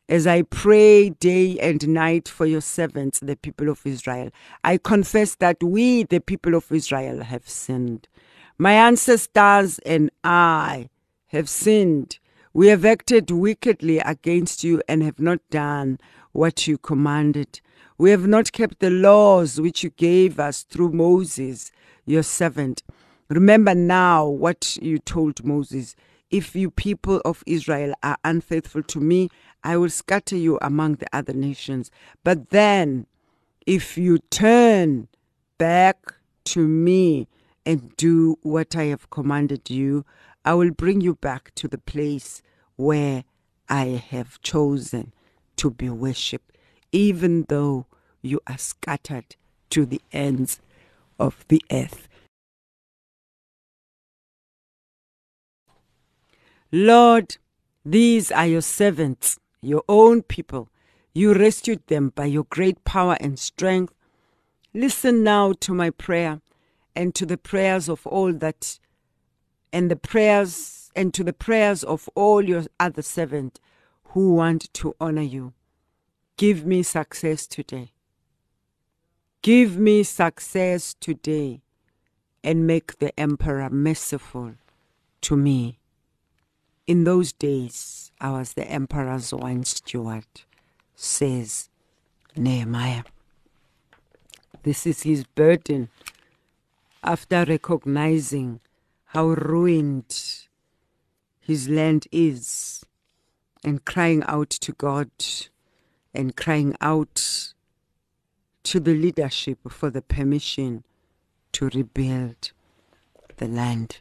as 0.08 0.26
I 0.26 0.40
pray 0.40 1.10
day 1.10 1.58
and 1.58 1.86
night 1.88 2.26
for 2.26 2.46
your 2.46 2.62
servants, 2.62 3.20
the 3.20 3.36
people 3.36 3.68
of 3.68 3.84
Israel. 3.84 4.30
I 4.64 4.78
confess 4.78 5.34
that 5.34 5.62
we, 5.62 6.04
the 6.04 6.20
people 6.20 6.54
of 6.54 6.72
Israel, 6.72 7.22
have 7.24 7.46
sinned. 7.46 8.08
My 8.56 8.72
ancestors 8.72 9.78
and 9.80 10.10
I 10.24 10.88
have 11.26 11.50
sinned. 11.50 12.18
We 12.54 12.68
have 12.68 12.86
acted 12.86 13.30
wickedly 13.30 13.98
against 13.98 14.64
you 14.64 14.80
and 14.88 15.02
have 15.02 15.20
not 15.20 15.40
done 15.50 15.98
what 16.32 16.66
you 16.66 16.78
commanded. 16.78 17.60
We 18.00 18.12
have 18.12 18.26
not 18.26 18.52
kept 18.52 18.78
the 18.78 18.88
laws 18.88 19.60
which 19.60 19.84
you 19.84 19.90
gave 19.90 20.40
us 20.40 20.62
through 20.62 20.92
Moses, 20.92 21.70
your 22.06 22.22
servant. 22.22 22.82
Remember 23.28 23.74
now 23.74 24.26
what 24.26 24.78
you 24.80 24.98
told 24.98 25.44
Moses. 25.44 25.94
If 26.30 26.56
you 26.56 26.70
people 26.70 27.20
of 27.26 27.44
Israel 27.46 27.92
are 28.02 28.16
unfaithful 28.24 28.84
to 28.84 29.00
me, 29.00 29.28
I 29.62 29.76
will 29.76 29.90
scatter 29.90 30.34
you 30.34 30.58
among 30.62 30.94
the 30.94 31.14
other 31.14 31.34
nations. 31.34 31.90
But 32.24 32.48
then, 32.48 33.06
if 33.66 33.98
you 33.98 34.16
turn 34.30 35.08
back 35.58 36.14
to 36.44 36.66
me 36.66 37.28
and 37.66 37.94
do 37.98 38.38
what 38.40 38.76
I 38.76 38.84
have 38.84 39.10
commanded 39.10 39.68
you, 39.68 40.06
I 40.42 40.54
will 40.54 40.70
bring 40.70 41.02
you 41.02 41.16
back 41.16 41.54
to 41.56 41.68
the 41.68 41.76
place 41.76 42.40
where 42.76 43.24
I 43.68 44.02
have 44.08 44.40
chosen 44.40 45.12
to 45.56 45.70
be 45.70 45.90
worshipped 45.90 46.49
even 46.92 47.44
though 47.48 47.87
you 48.22 48.40
are 48.46 48.59
scattered 48.59 49.37
to 49.70 49.87
the 49.87 50.00
ends 50.12 50.61
of 51.18 51.44
the 51.48 51.62
earth. 51.70 52.09
Lord, 56.72 57.37
these 57.85 58.31
are 58.31 58.46
your 58.46 58.61
servants, 58.61 59.38
your 59.61 59.83
own 59.88 60.22
people. 60.22 60.68
You 61.12 61.35
rescued 61.35 61.85
them 61.88 62.11
by 62.11 62.26
your 62.26 62.44
great 62.44 62.85
power 62.85 63.16
and 63.20 63.38
strength. 63.38 63.92
Listen 64.72 65.24
now 65.24 65.53
to 65.61 65.74
my 65.74 65.90
prayer 65.90 66.40
and 66.94 67.14
to 67.16 67.26
the 67.26 67.37
prayers 67.37 67.88
of 67.88 68.07
all 68.07 68.33
that, 68.33 68.79
and 69.72 69.90
the 69.90 69.96
prayers 69.96 70.92
and 70.94 71.12
to 71.14 71.24
the 71.24 71.33
prayers 71.33 71.83
of 71.83 72.09
all 72.14 72.42
your 72.42 72.64
other 72.79 73.03
servants 73.03 73.61
who 74.05 74.35
want 74.35 74.72
to 74.74 74.94
honor 75.00 75.22
you. 75.22 75.53
Give 76.40 76.64
me 76.64 76.83
success 76.83 77.46
today. 77.46 77.92
Give 79.42 79.76
me 79.79 80.05
success 80.05 80.94
today. 80.98 81.61
and 82.42 82.66
make 82.66 82.98
the 82.98 83.12
emperor 83.20 83.68
merciful 83.68 84.55
to 85.20 85.37
me. 85.37 85.79
In 86.87 87.05
those 87.05 87.35
days, 87.35 88.11
I 88.18 88.31
was 88.31 88.55
the 88.55 88.66
emperor's 88.66 89.35
wine 89.35 89.64
steward, 89.64 90.24
says 90.94 91.68
Nehemiah. 92.35 93.05
This 94.62 94.87
is 94.87 95.03
his 95.03 95.24
burden 95.24 95.90
after 97.05 97.44
recognizing 97.44 98.61
how 99.05 99.26
ruined 99.26 100.16
his 101.40 101.68
land 101.68 102.07
is 102.11 102.87
and 103.62 103.85
crying 103.85 104.22
out 104.26 104.48
to 104.48 104.72
God 104.72 105.11
and 106.14 106.36
crying 106.36 106.74
out 106.80 107.54
to 108.64 108.80
the 108.80 108.94
leadership 108.94 109.58
for 109.68 109.90
the 109.90 110.02
permission 110.02 110.84
to 111.52 111.68
rebuild 111.74 112.52
the 113.36 113.48
land. 113.48 114.00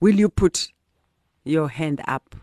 Will 0.00 0.14
you 0.14 0.28
put 0.28 0.72
your 1.44 1.68
hand 1.68 2.00
up 2.06 2.36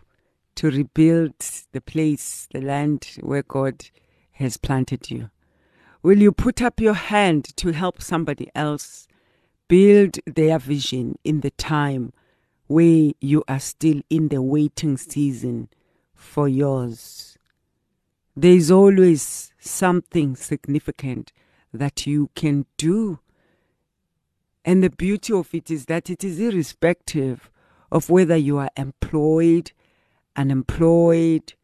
to 0.56 0.70
rebuild 0.70 1.34
the 1.72 1.80
place, 1.80 2.48
the 2.52 2.60
land 2.60 3.18
where 3.20 3.42
God 3.42 3.86
has 4.32 4.56
planted 4.56 5.10
you? 5.10 5.30
Will 6.02 6.18
you 6.18 6.32
put 6.32 6.62
up 6.62 6.80
your 6.80 6.94
hand 6.94 7.56
to 7.56 7.72
help 7.72 8.02
somebody 8.02 8.50
else 8.54 9.06
build 9.68 10.18
their 10.26 10.58
vision 10.58 11.18
in 11.24 11.40
the 11.40 11.50
time 11.50 12.12
where 12.66 13.12
you 13.20 13.44
are 13.46 13.60
still 13.60 14.00
in 14.08 14.28
the 14.28 14.40
waiting 14.40 14.96
season 14.96 15.68
for 16.14 16.48
yours? 16.48 17.29
There 18.36 18.52
is 18.52 18.70
always 18.70 19.52
something 19.58 20.36
significant 20.36 21.32
that 21.72 22.06
you 22.06 22.30
can 22.34 22.66
do. 22.76 23.18
And 24.64 24.82
the 24.82 24.90
beauty 24.90 25.32
of 25.32 25.54
it 25.54 25.70
is 25.70 25.86
that 25.86 26.10
it 26.10 26.22
is 26.22 26.38
irrespective 26.38 27.50
of 27.90 28.08
whether 28.08 28.36
you 28.36 28.58
are 28.58 28.70
employed, 28.76 29.72
unemployed, 30.36 31.54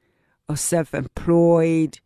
or 0.49 0.57
self 0.57 0.93
employed, 0.93 2.01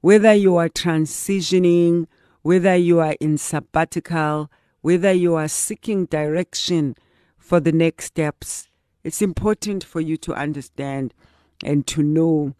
whether 0.00 0.34
you 0.34 0.56
are 0.56 0.68
transitioning, 0.68 2.06
whether 2.42 2.76
you 2.76 3.00
are 3.00 3.16
in 3.20 3.38
sabbatical, 3.38 4.50
whether 4.82 5.12
you 5.12 5.34
are 5.34 5.48
seeking 5.48 6.06
direction 6.06 6.96
for 7.38 7.60
the 7.60 7.72
next 7.72 8.06
steps. 8.06 8.68
It's 9.04 9.22
important 9.22 9.84
for 9.84 10.00
you 10.00 10.16
to 10.18 10.34
understand 10.34 11.14
and 11.64 11.86
to 11.88 12.02
know 12.02 12.54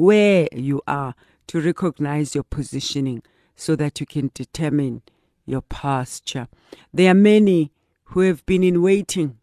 where 0.00 0.48
you 0.52 0.80
are, 0.86 1.14
to 1.46 1.60
recognize 1.60 2.34
your 2.34 2.44
positioning 2.44 3.22
so 3.56 3.76
that 3.76 4.00
you 4.00 4.06
can 4.06 4.30
determine 4.34 5.02
your 5.44 5.62
posture. 5.62 6.48
There 6.94 7.10
are 7.10 7.14
many 7.14 7.72
who 8.04 8.20
have 8.20 8.46
been 8.46 8.62
in 8.62 8.82
waiting. 8.82 9.38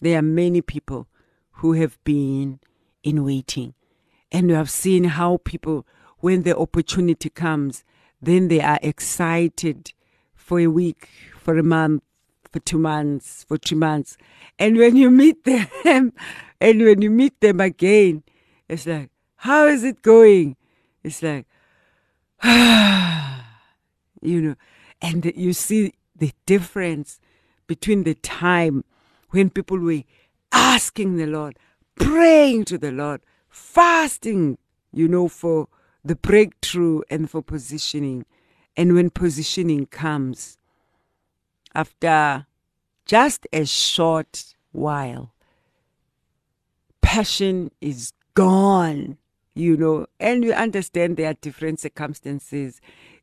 There 0.00 0.18
are 0.18 0.22
many 0.22 0.62
people 0.62 1.08
who 1.58 1.72
have 1.74 1.98
been 2.04 2.60
in 3.02 3.24
waiting. 3.24 3.74
And 4.30 4.48
you 4.48 4.54
have 4.54 4.70
seen 4.70 5.04
how 5.04 5.38
people, 5.44 5.86
when 6.18 6.42
the 6.42 6.56
opportunity 6.56 7.28
comes, 7.28 7.84
then 8.22 8.48
they 8.48 8.60
are 8.60 8.78
excited 8.82 9.92
for 10.34 10.60
a 10.60 10.68
week, 10.68 11.08
for 11.38 11.58
a 11.58 11.62
month, 11.62 12.02
for 12.50 12.60
two 12.60 12.78
months, 12.78 13.44
for 13.48 13.56
three 13.56 13.78
months. 13.78 14.16
And 14.58 14.76
when 14.76 14.96
you 14.96 15.10
meet 15.10 15.44
them, 15.84 16.12
and 16.60 16.82
when 16.82 17.02
you 17.02 17.10
meet 17.10 17.40
them 17.40 17.60
again, 17.60 18.22
it's 18.68 18.86
like, 18.86 19.10
how 19.44 19.66
is 19.66 19.84
it 19.84 20.00
going? 20.00 20.56
It's 21.02 21.22
like, 21.22 21.44
you 24.22 24.40
know, 24.40 24.54
and 25.02 25.30
you 25.36 25.52
see 25.52 25.92
the 26.16 26.32
difference 26.46 27.20
between 27.66 28.04
the 28.04 28.14
time 28.14 28.84
when 29.32 29.50
people 29.50 29.78
were 29.78 30.00
asking 30.50 31.18
the 31.18 31.26
Lord, 31.26 31.58
praying 31.94 32.64
to 32.66 32.78
the 32.78 32.90
Lord, 32.90 33.20
fasting, 33.50 34.56
you 34.94 35.08
know, 35.08 35.28
for 35.28 35.68
the 36.02 36.16
breakthrough 36.16 37.02
and 37.10 37.28
for 37.28 37.42
positioning. 37.42 38.24
And 38.78 38.94
when 38.94 39.10
positioning 39.10 39.84
comes, 39.84 40.56
after 41.74 42.46
just 43.04 43.46
a 43.52 43.66
short 43.66 44.54
while, 44.72 45.34
passion 47.02 47.72
is 47.82 48.14
gone 48.32 49.18
you 49.54 49.76
know, 49.76 50.06
and 50.18 50.44
we 50.44 50.52
understand 50.52 51.16
there 51.16 51.30
are 51.30 51.34
different 51.34 51.80
circumstances, 51.80 52.80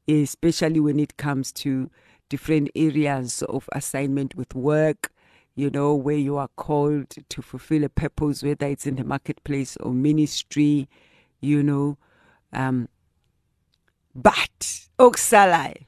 especially 0.08 0.80
when 0.80 1.00
it 1.00 1.17
comes 1.17 1.52
to 1.52 1.89
different 2.30 2.70
areas 2.76 3.44
of 3.50 3.67
assignment 3.74 4.36
with 4.36 4.56
work, 4.56 5.12
you 5.56 5.70
know, 5.70 5.94
where 5.94 6.15
you 6.15 6.38
are 6.38 6.48
called 6.56 7.10
to 7.28 7.41
fulfill 7.41 7.84
a 7.84 7.89
purpose, 7.89 8.41
whether 8.41 8.65
it's 8.67 8.88
in 8.88 8.96
the 8.96 9.04
marketplace 9.04 9.76
or 9.78 9.91
ministry, 9.91 10.88
you 11.41 11.62
know. 11.62 11.98
Um, 12.54 12.88
but, 14.15 14.88
Oxalai, 14.98 15.86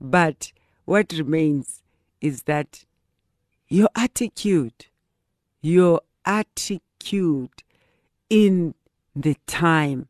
but 0.00 0.52
what 0.84 1.12
remains 1.12 1.82
is 2.20 2.42
that 2.44 2.84
your 3.68 3.88
attitude, 3.94 4.86
your 5.62 6.00
attitude 6.24 7.62
in 8.28 8.74
the 9.14 9.36
time 9.46 10.08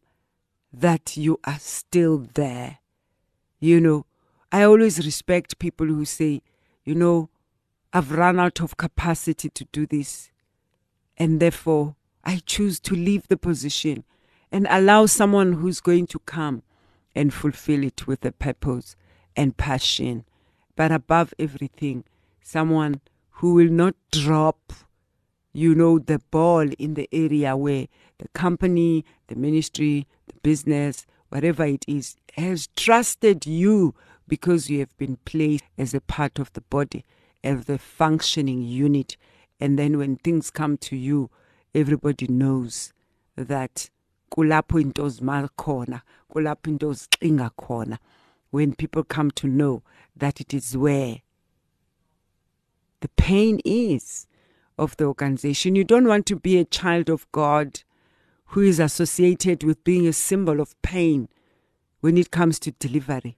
that 0.73 1.17
you 1.17 1.39
are 1.45 1.59
still 1.59 2.27
there. 2.35 2.79
You 3.61 3.81
know, 3.81 4.07
I 4.51 4.63
always 4.63 5.05
respect 5.05 5.59
people 5.59 5.87
who 5.87 6.05
say, 6.05 6.43
you 6.85 6.95
know, 6.95 7.29
I've 7.93 8.13
run 8.13 8.41
out 8.41 8.61
of 8.61 8.77
capacity 8.77 9.51
to 9.51 9.65
do 9.73 9.87
this. 9.87 10.31
And 11.17 11.39
therefore, 11.39 11.97
I 12.25 12.41
choose 12.45 12.81
to 12.81 12.95
leave 12.95 13.29
the 13.29 13.37
position 13.37 14.05
and 14.51 14.67
allow 14.69 15.07
someone 15.07 15.55
who's 15.55 15.81
going 15.81 16.07
to 16.09 16.19
come 16.21 16.63
and 17.15 17.33
fulfill 17.33 17.85
it 17.85 18.07
with 18.07 18.25
a 18.25 18.33
purpose 18.33 18.97
and 19.37 19.57
passion. 19.57 20.25
But 20.77 20.91
above 20.91 21.35
everything, 21.39 22.05
someone 22.43 23.01
who 23.31 23.55
will 23.55 23.71
not 23.71 23.95
drop 24.11 24.73
you 25.55 25.75
know, 25.75 25.99
the 26.01 26.19
ball 26.31 26.69
in 26.79 26.95
the 26.95 27.09
area 27.13 27.57
where 27.57 27.87
the 28.25 28.29
company, 28.29 29.05
the 29.29 29.35
ministry, 29.35 30.07
the 30.29 30.35
business, 30.43 31.07
whatever 31.29 31.65
it 31.65 31.85
is, 31.87 32.17
has 32.37 32.69
trusted 32.75 33.45
you 33.45 33.95
because 34.27 34.71
you 34.71 34.79
have 34.79 34.97
been 34.97 35.19
placed 35.27 35.63
as 35.77 35.93
a 35.93 36.01
part 36.01 36.39
of 36.39 36.51
the 36.55 36.63
body, 36.63 37.05
as 37.45 37.67
the 37.67 37.77
functioning 37.77 38.63
unit. 38.63 39.19
And 39.61 39.79
then 39.79 39.99
when 39.99 40.17
things 40.17 40.51
come 40.51 40.79
to 40.79 40.97
you, 40.97 41.29
everybody 41.75 42.27
knows 42.27 42.95
that 43.37 43.91
kulapho 44.35 44.81
into 44.81 45.09
zima 45.11 45.51
khona 45.59 46.01
kulapho 46.33 46.69
into 46.69 46.87
zixinga 46.87 47.51
khona 47.61 47.99
when 48.51 48.75
people 48.75 49.05
come 49.05 49.31
to 49.33 49.47
know 49.47 49.83
that 50.17 50.41
it 50.41 50.55
is 50.55 50.77
where 50.79 51.19
the 53.01 53.09
pain 53.17 53.61
is 53.67 54.27
of 54.79 54.97
the 54.97 55.05
organization. 55.05 55.77
You 55.77 55.85
don't 55.85 56.07
want 56.07 56.25
to 56.27 56.37
be 56.37 56.59
a 56.59 56.65
child 56.65 57.11
of 57.11 57.31
God 57.33 57.84
who 58.55 58.61
is 58.61 58.79
associated 58.79 59.65
with 59.65 59.83
being 59.83 60.07
a 60.07 60.13
symbol 60.13 60.61
of 60.61 60.81
pain 60.81 61.29
when 61.99 62.17
it 62.17 62.31
comes 62.31 62.61
to 62.61 62.71
delivery. 62.71 63.37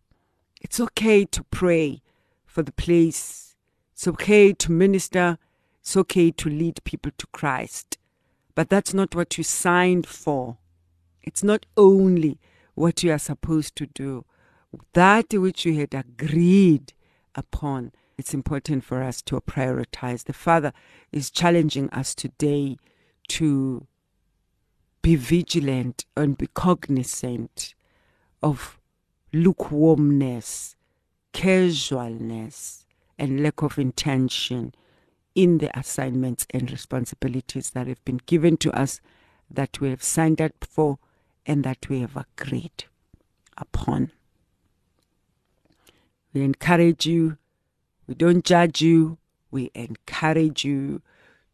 It's 0.60 0.78
okay 0.78 1.24
to 1.24 1.42
pray 1.44 2.02
for 2.44 2.62
the 2.62 2.72
place, 2.72 3.56
it's 3.94 4.06
okay 4.06 4.52
to 4.52 4.70
minister, 4.70 5.38
it's 5.80 5.96
okay 5.96 6.30
to 6.32 6.50
lead 6.50 6.84
people 6.84 7.12
to 7.16 7.26
Christ. 7.28 7.96
But 8.54 8.68
that's 8.68 8.92
not 8.92 9.14
what 9.14 9.38
you 9.38 9.44
signed 9.44 10.06
for. 10.06 10.58
It's 11.22 11.42
not 11.42 11.64
only 11.78 12.38
what 12.74 13.02
you 13.02 13.10
are 13.10 13.18
supposed 13.18 13.74
to 13.76 13.86
do, 13.86 14.26
that 14.92 15.32
which 15.32 15.64
you 15.64 15.80
had 15.80 15.94
agreed 15.94 16.92
upon 17.34 17.92
it's 18.18 18.34
important 18.34 18.84
for 18.84 19.02
us 19.02 19.22
to 19.22 19.40
prioritize. 19.40 20.24
The 20.24 20.34
Father 20.34 20.74
is 21.10 21.30
challenging 21.30 21.88
us 21.88 22.14
today 22.14 22.76
to 23.28 23.86
be 25.06 25.14
vigilant 25.14 26.04
and 26.16 26.36
be 26.36 26.48
cognizant 26.48 27.76
of 28.42 28.76
lukewarmness, 29.32 30.74
casualness, 31.32 32.84
and 33.16 33.40
lack 33.40 33.62
of 33.62 33.78
intention 33.78 34.74
in 35.36 35.58
the 35.58 35.78
assignments 35.78 36.44
and 36.50 36.72
responsibilities 36.72 37.70
that 37.70 37.86
have 37.86 38.04
been 38.04 38.18
given 38.26 38.56
to 38.56 38.68
us, 38.76 39.00
that 39.48 39.80
we 39.80 39.90
have 39.90 40.02
signed 40.02 40.40
up 40.40 40.64
for, 40.68 40.98
and 41.46 41.62
that 41.62 41.88
we 41.88 42.00
have 42.00 42.16
agreed 42.16 42.86
upon. 43.56 44.10
We 46.32 46.42
encourage 46.42 47.06
you 47.06 47.38
we 48.08 48.16
don't 48.16 48.44
judge 48.44 48.82
you. 48.82 49.18
We 49.52 49.70
encourage 49.72 50.64
you 50.64 51.02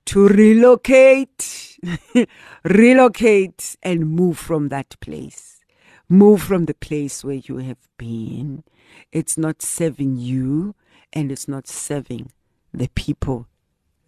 to 0.07 0.29
relocate, 0.29 1.79
relocate 2.65 3.77
and 3.83 4.11
move 4.11 4.39
from 4.39 4.69
that 4.69 4.99
place. 5.01 5.61
Move 6.09 6.43
from 6.43 6.67
the 6.67 6.75
place 6.75 7.25
where 7.25 7.37
you 7.37 7.59
have 7.59 7.89
been. 7.97 8.65
It's 9.11 9.39
not 9.39 9.63
serving 9.63 10.19
you. 10.19 10.75
and 11.13 11.31
it's 11.31 11.47
not 11.47 11.69
serving 11.69 12.33
the 12.73 12.89
people 12.95 13.47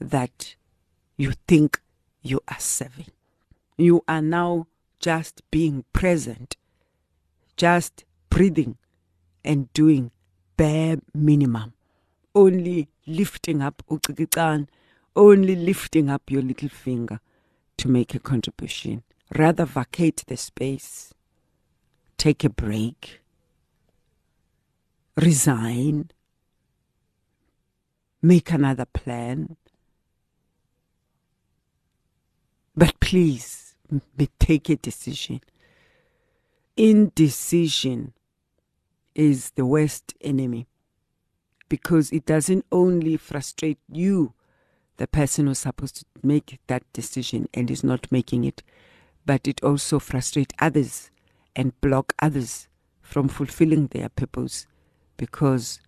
that 0.01 0.57
you 1.17 1.33
think 1.47 1.81
you 2.23 2.41
are 2.49 2.59
serving. 2.59 3.11
You 3.77 4.03
are 4.09 4.23
now 4.23 4.67
just 4.99 5.43
being 5.51 5.85
present, 5.93 6.57
just 7.57 8.05
breathing 8.31 8.79
and 9.45 9.73
doing 9.75 10.11
bare 10.57 10.99
minimum. 11.13 11.75
Only 12.35 12.89
lifting 13.07 13.61
up 13.61 13.83
only 15.17 15.57
lifting 15.57 16.11
up 16.11 16.31
your 16.31 16.43
little 16.43 16.69
finger 16.69 17.21
to 17.79 17.89
make 17.89 18.15
a 18.15 18.19
contribution. 18.19 19.03
Rather 19.37 19.65
vacate 19.65 20.25
the 20.27 20.37
space, 20.37 21.13
take 22.17 22.45
a 22.45 22.51
break, 22.51 23.21
resign, 25.17 26.11
make 28.23 28.51
another 28.53 28.85
plan. 28.85 29.57
But 32.77 32.99
please 33.01 33.75
take 34.39 34.69
a 34.69 34.77
decision. 34.77 35.41
Indecision 36.77 38.13
is 39.15 39.51
the 39.53 39.65
worst 39.65 40.15
enemy 40.21 40.67
because 41.69 42.11
it 42.13 42.27
doesn't 42.27 42.65
only 42.73 43.17
frustrate 43.17 43.79
you, 43.91 44.35
the 44.97 45.07
person 45.07 45.47
who's 45.47 45.59
supposed 45.59 45.97
to 45.97 46.05
make 46.23 46.59
that 46.67 46.83
decision 46.93 47.49
and 47.53 47.71
is 47.71 47.83
not 47.83 48.11
making 48.13 48.45
it, 48.45 48.63
but 49.27 49.47
it 49.49 49.63
also 49.63 49.99
frustrates 49.99 50.55
others 50.61 51.11
and 51.57 51.79
block 51.81 52.15
others 52.21 52.69
from 53.01 53.29
fulfilling 53.29 53.89
their 53.89 54.09
purpose 54.09 54.67
because 55.17 55.81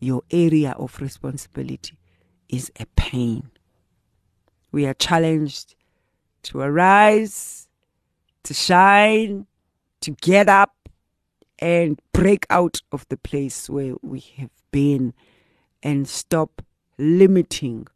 your 0.00 0.22
area 0.30 0.72
of 0.78 1.00
responsibility 1.00 1.98
is 2.48 2.70
a 2.80 2.86
pain. 2.96 3.50
We 4.72 4.86
are 4.86 4.94
challenged 4.94 5.74
to 6.44 6.60
arise, 6.60 7.68
to 8.44 8.54
shine, 8.54 9.46
to 10.00 10.12
get 10.12 10.48
up 10.48 10.74
and 11.58 12.00
break 12.12 12.46
out 12.48 12.80
of 12.92 13.06
the 13.08 13.18
place 13.18 13.68
where 13.68 13.94
we 14.02 14.20
have 14.38 14.50
been 14.70 15.12
and 15.82 16.08
stop 16.08 16.62
limiting 16.98 17.86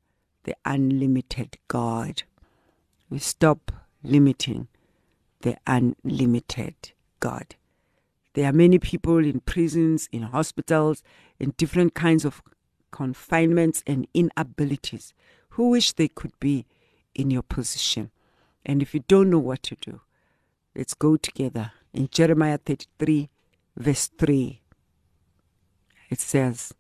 the 0.45 0.55
unlimited 0.65 1.59
God. 1.69 2.23
We 3.11 3.19
stop 3.19 3.73
limiting 4.03 4.69
the 5.41 5.57
unlimited 5.67 6.75
God. 7.21 7.57
There 8.35 8.49
are 8.49 8.53
many 8.53 8.79
people 8.79 9.19
in 9.19 9.41
prisons, 9.41 10.09
in 10.11 10.23
hospitals, 10.23 11.03
in 11.39 11.55
different 11.57 11.95
kinds 11.95 12.25
of 12.25 12.43
confinements 12.91 13.83
and 13.87 14.07
inabilities 14.15 15.13
who 15.51 15.71
wish 15.71 15.93
they 15.93 16.09
could 16.09 16.39
be 16.41 16.67
in 17.15 17.31
your 17.31 17.43
position. 17.43 18.11
And 18.65 18.83
if 18.83 18.95
you 18.95 19.05
don't 19.07 19.31
know 19.31 19.39
what 19.39 19.63
to 19.65 19.77
do, 19.77 20.01
let's 20.75 20.95
go 20.95 21.17
together. 21.17 21.73
In 21.93 22.09
Jeremiah 22.11 22.59
33, 22.59 23.29
verse 23.77 24.09
3, 24.19 24.61
it 26.11 26.21
says, 26.21 26.73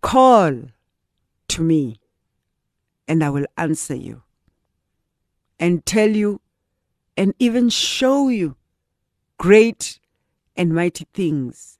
Call 0.00 0.70
to 1.48 1.62
me, 1.62 2.00
and 3.08 3.22
I 3.22 3.30
will 3.30 3.46
answer 3.56 3.94
you, 3.94 4.22
and 5.58 5.84
tell 5.86 6.10
you, 6.10 6.40
and 7.16 7.34
even 7.38 7.68
show 7.70 8.28
you 8.28 8.56
great 9.38 9.98
and 10.56 10.74
mighty 10.74 11.06
things, 11.12 11.78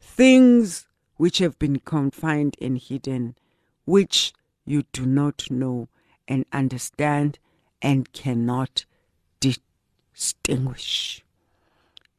things 0.00 0.86
which 1.16 1.38
have 1.38 1.58
been 1.58 1.80
confined 1.80 2.56
and 2.60 2.78
hidden, 2.78 3.36
which 3.84 4.32
you 4.64 4.84
do 4.92 5.06
not 5.06 5.50
know 5.50 5.88
and 6.26 6.44
understand 6.52 7.38
and 7.80 8.12
cannot 8.12 8.84
distinguish. 9.40 11.24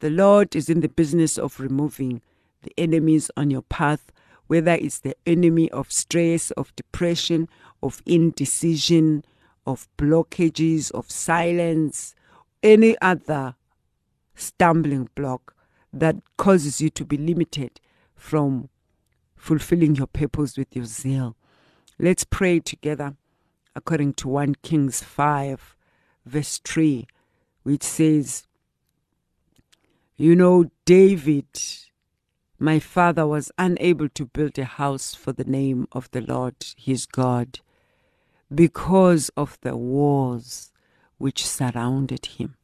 The 0.00 0.10
Lord 0.10 0.56
is 0.56 0.68
in 0.68 0.80
the 0.80 0.88
business 0.88 1.38
of 1.38 1.60
removing 1.60 2.22
the 2.62 2.72
enemies 2.76 3.30
on 3.36 3.50
your 3.50 3.62
path, 3.62 4.10
whether 4.50 4.72
it's 4.72 4.98
the 4.98 5.14
enemy 5.26 5.70
of 5.70 5.92
stress, 5.92 6.50
of 6.50 6.74
depression, 6.74 7.48
of 7.84 8.02
indecision, 8.04 9.24
of 9.64 9.86
blockages, 9.96 10.90
of 10.90 11.08
silence, 11.08 12.16
any 12.60 12.96
other 13.00 13.54
stumbling 14.34 15.08
block 15.14 15.54
that 15.92 16.16
causes 16.36 16.80
you 16.80 16.90
to 16.90 17.04
be 17.04 17.16
limited 17.16 17.80
from 18.16 18.68
fulfilling 19.36 19.94
your 19.94 20.08
purpose 20.08 20.58
with 20.58 20.74
your 20.74 20.84
zeal. 20.84 21.36
Let's 21.96 22.24
pray 22.24 22.58
together 22.58 23.14
according 23.76 24.14
to 24.14 24.28
1 24.28 24.56
Kings 24.64 25.00
5, 25.00 25.76
verse 26.26 26.58
3, 26.64 27.06
which 27.62 27.84
says, 27.84 28.48
You 30.16 30.34
know, 30.34 30.72
David, 30.84 31.46
my 32.60 32.78
father, 32.78 33.26
was 33.26 33.50
unable 33.56 34.10
to 34.10 34.26
build 34.26 34.58
a 34.58 34.64
house 34.64 35.14
for 35.14 35.32
the 35.32 35.44
name 35.44 35.88
of 35.92 36.10
the 36.10 36.20
Lord 36.20 36.54
his 36.76 37.06
God 37.06 37.60
because 38.54 39.30
of 39.30 39.58
the 39.62 39.74
walls 39.74 40.70
which 41.16 41.46
surrounded 41.46 42.26
him. 42.26 42.56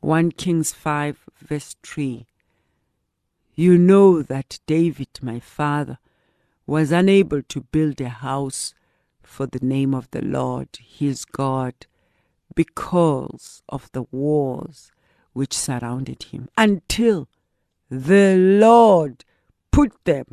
1 0.00 0.32
Kings 0.32 0.72
5, 0.72 1.28
verse 1.38 1.76
3. 1.82 2.26
You 3.54 3.76
know 3.76 4.22
that 4.22 4.60
David, 4.66 5.08
my 5.20 5.40
father, 5.40 5.98
was 6.66 6.90
unable 6.90 7.42
to 7.42 7.60
build 7.60 8.00
a 8.00 8.08
house 8.08 8.72
for 9.22 9.46
the 9.46 9.64
name 9.64 9.94
of 9.94 10.10
the 10.10 10.22
Lord 10.22 10.68
his 10.80 11.26
God 11.26 11.74
because 12.54 13.62
of 13.68 13.90
the 13.92 14.04
walls 14.10 14.90
which 15.34 15.52
surrounded 15.56 16.24
him 16.24 16.48
until 16.56 17.28
the 17.90 18.36
Lord 18.36 19.24
put 19.70 19.92
them 20.04 20.26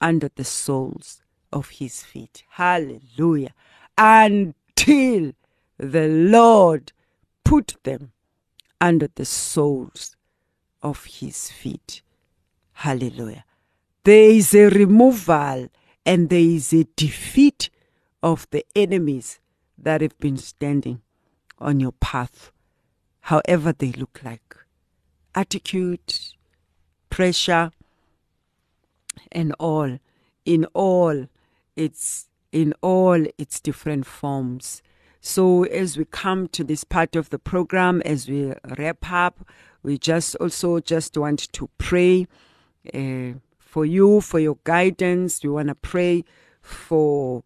under 0.00 0.30
the 0.34 0.44
soles 0.44 1.22
of 1.52 1.68
his 1.70 2.02
feet. 2.02 2.44
Hallelujah. 2.50 3.54
Until 3.96 5.32
the 5.78 6.08
Lord 6.08 6.92
put 7.44 7.76
them 7.84 8.12
under 8.80 9.08
the 9.14 9.24
soles 9.24 10.16
of 10.82 11.04
his 11.04 11.50
feet. 11.50 12.02
Hallelujah. 12.72 13.44
There 14.04 14.30
is 14.30 14.54
a 14.54 14.68
removal 14.68 15.68
and 16.04 16.28
there 16.28 16.38
is 16.38 16.72
a 16.72 16.84
defeat 16.96 17.70
of 18.22 18.46
the 18.50 18.64
enemies 18.74 19.40
that 19.78 20.00
have 20.00 20.18
been 20.18 20.36
standing 20.36 21.00
on 21.58 21.80
your 21.80 21.92
path, 21.92 22.52
however 23.20 23.72
they 23.72 23.92
look 23.92 24.20
like. 24.24 24.56
Attitude, 25.34 26.14
pressure, 27.14 27.70
and 29.30 29.54
all. 29.60 30.00
In 30.44 30.64
all, 30.74 31.26
it's 31.76 32.28
in 32.50 32.74
all 32.82 33.24
its 33.38 33.60
different 33.60 34.04
forms. 34.04 34.82
So 35.20 35.62
as 35.62 35.96
we 35.96 36.06
come 36.06 36.48
to 36.48 36.64
this 36.64 36.82
part 36.82 37.14
of 37.14 37.30
the 37.30 37.38
program, 37.38 38.02
as 38.04 38.28
we 38.28 38.52
wrap 38.76 39.12
up, 39.12 39.46
we 39.84 39.96
just 39.96 40.34
also 40.40 40.80
just 40.80 41.16
want 41.16 41.52
to 41.52 41.70
pray 41.78 42.26
uh, 42.92 43.38
for 43.60 43.84
you, 43.84 44.20
for 44.20 44.40
your 44.40 44.58
guidance. 44.64 45.40
We 45.44 45.50
want 45.50 45.68
to 45.68 45.76
pray 45.76 46.24
for 46.62 47.44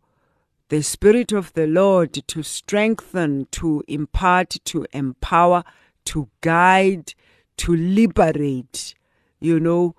the 0.71 0.83
Spirit 0.83 1.31
of 1.31 1.53
the 1.53 1.67
Lord 1.67 2.15
to 2.15 2.43
strengthen, 2.43 3.49
to 3.51 3.85
impart, 3.87 4.57
to 4.65 4.87
empower, 4.95 5.63
to 6.07 6.31
guide, 6.41 7.13
to 7.59 7.77
liberate, 7.77 8.95
you 9.41 9.61
know, 9.61 9.95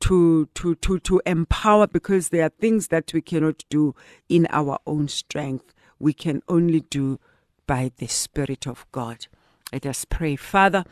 to, 0.00 0.46
to, 0.54 0.74
to, 0.76 0.98
to 0.98 1.22
empower 1.24 1.86
because 1.86 2.28
there 2.28 2.44
are 2.44 2.50
things 2.50 2.88
that 2.88 3.12
we 3.12 3.22
cannot 3.22 3.64
do 3.70 3.94
in 4.28 4.46
our 4.50 4.78
own 4.86 5.08
strength. 5.08 5.72
We 5.98 6.12
can 6.12 6.42
only 6.48 6.80
do 6.80 7.18
by 7.66 7.92
the 7.96 8.06
Spirit 8.06 8.66
of 8.66 8.86
God. 8.92 9.26
Let 9.72 9.86
us 9.86 10.04
pray. 10.04 10.36
Father, 10.36 10.84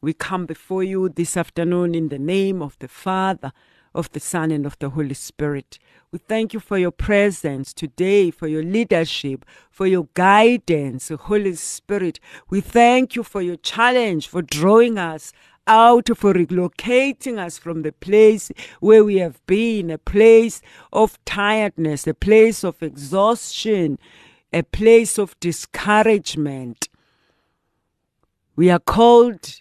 we 0.00 0.12
come 0.12 0.46
before 0.46 0.82
you 0.82 1.08
this 1.08 1.36
afternoon 1.36 1.94
in 1.94 2.08
the 2.08 2.18
name 2.18 2.62
of 2.62 2.78
the 2.78 2.88
Father, 2.88 3.52
of 3.94 4.10
the 4.12 4.20
Son, 4.20 4.50
and 4.50 4.64
of 4.64 4.78
the 4.78 4.90
Holy 4.90 5.14
Spirit. 5.14 5.78
We 6.12 6.18
thank 6.18 6.54
you 6.54 6.60
for 6.60 6.78
your 6.78 6.90
presence 6.90 7.72
today, 7.72 8.30
for 8.30 8.46
your 8.46 8.62
leadership, 8.62 9.44
for 9.70 9.86
your 9.86 10.08
guidance, 10.14 11.08
Holy 11.08 11.54
Spirit. 11.54 12.20
We 12.48 12.60
thank 12.60 13.14
you 13.14 13.22
for 13.22 13.42
your 13.42 13.56
challenge, 13.56 14.28
for 14.28 14.42
drawing 14.42 14.96
us 14.96 15.32
out, 15.66 16.08
for 16.16 16.34
relocating 16.34 17.38
us 17.38 17.58
from 17.58 17.82
the 17.82 17.92
place 17.92 18.50
where 18.80 19.04
we 19.04 19.16
have 19.18 19.44
been, 19.46 19.90
a 19.90 19.98
place 19.98 20.60
of 20.92 21.22
tiredness, 21.24 22.06
a 22.06 22.14
place 22.14 22.64
of 22.64 22.82
exhaustion, 22.82 23.98
a 24.52 24.62
place 24.62 25.18
of 25.18 25.38
discouragement. 25.40 26.88
We 28.56 28.70
are 28.70 28.80
called 28.80 29.60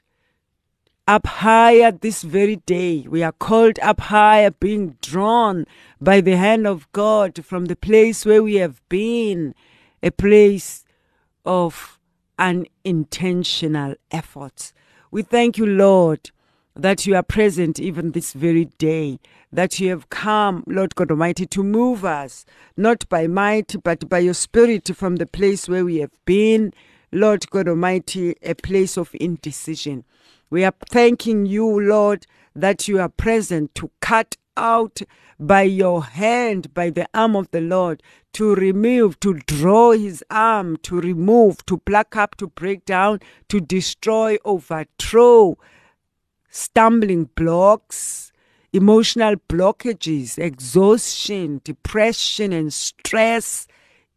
up 1.08 1.26
higher 1.26 1.91
this 1.91 2.22
very 2.22 2.58
day. 2.58 3.06
We 3.10 3.24
are 3.24 3.32
called 3.32 3.80
up 3.82 4.00
higher, 4.00 4.52
being 4.52 4.95
drawn 5.02 5.66
by 6.00 6.22
the 6.22 6.38
hand 6.38 6.68
of 6.68 6.91
God 6.91 7.43
from 7.43 7.66
the 7.66 7.76
place 7.76 8.26
where 8.26 8.43
we 8.43 8.56
have 8.56 8.82
been, 8.89 9.56
a 10.04 10.12
place 10.12 10.86
of 11.45 12.00
unintentional 12.38 13.95
efforts. 14.12 14.74
We 15.12 15.24
thank 15.24 15.57
you, 15.57 15.66
Lord, 15.66 16.30
that 16.76 17.07
you 17.07 17.16
are 17.16 17.24
present 17.24 17.80
even 17.80 18.12
this 18.12 18.34
very 18.34 18.66
day, 18.66 19.20
that 19.51 19.80
you 19.80 19.89
have 19.89 20.10
come, 20.10 20.64
Lord 20.68 20.93
God 20.93 21.10
Almighty, 21.10 21.47
to 21.47 21.64
move 21.64 22.05
us, 22.05 22.45
not 22.78 23.10
by 23.10 23.26
might, 23.26 23.76
but 23.84 24.07
by 24.07 24.20
your 24.20 24.36
Spirit 24.36 24.95
from 24.95 25.16
the 25.16 25.26
place 25.26 25.68
where 25.68 25.84
we 25.84 25.97
have 25.97 26.12
been, 26.26 26.76
Lord 27.12 27.49
God 27.49 27.68
Almighty, 27.68 28.36
a 28.43 28.53
place 28.53 28.97
of 28.97 29.10
indecision. 29.20 30.03
We 30.51 30.64
are 30.64 30.76
thanking 30.91 31.47
you, 31.47 31.80
Lord, 31.80 32.28
that 32.55 32.88
you 32.88 32.99
are 32.99 33.10
present 33.10 33.74
to 33.76 33.89
cut 34.01 34.38
out 34.60 35.01
by 35.39 35.64
your 35.64 36.03
hand, 36.03 36.74
by 36.74 36.89
the 36.89 37.07
arm 37.14 37.36
of 37.36 37.49
the 37.51 37.62
Lord, 37.62 38.03
to 38.34 38.53
remove, 38.53 39.20
to 39.22 39.34
draw 39.47 39.93
his 39.93 40.24
arm, 40.30 40.78
to 40.84 40.99
remove, 40.99 41.66
to 41.66 41.78
pluck 41.78 42.16
up, 42.16 42.36
to 42.38 42.47
break 42.47 42.86
down, 42.86 43.20
to 43.47 43.60
destroy, 43.60 44.38
overthrow 44.45 45.57
stumbling 46.49 47.30
blocks, 47.36 48.32
emotional 48.74 49.36
blockages, 49.47 50.38
exhaustion, 50.38 51.62
depression, 51.64 52.53
and 52.53 52.74
stress, 52.74 53.68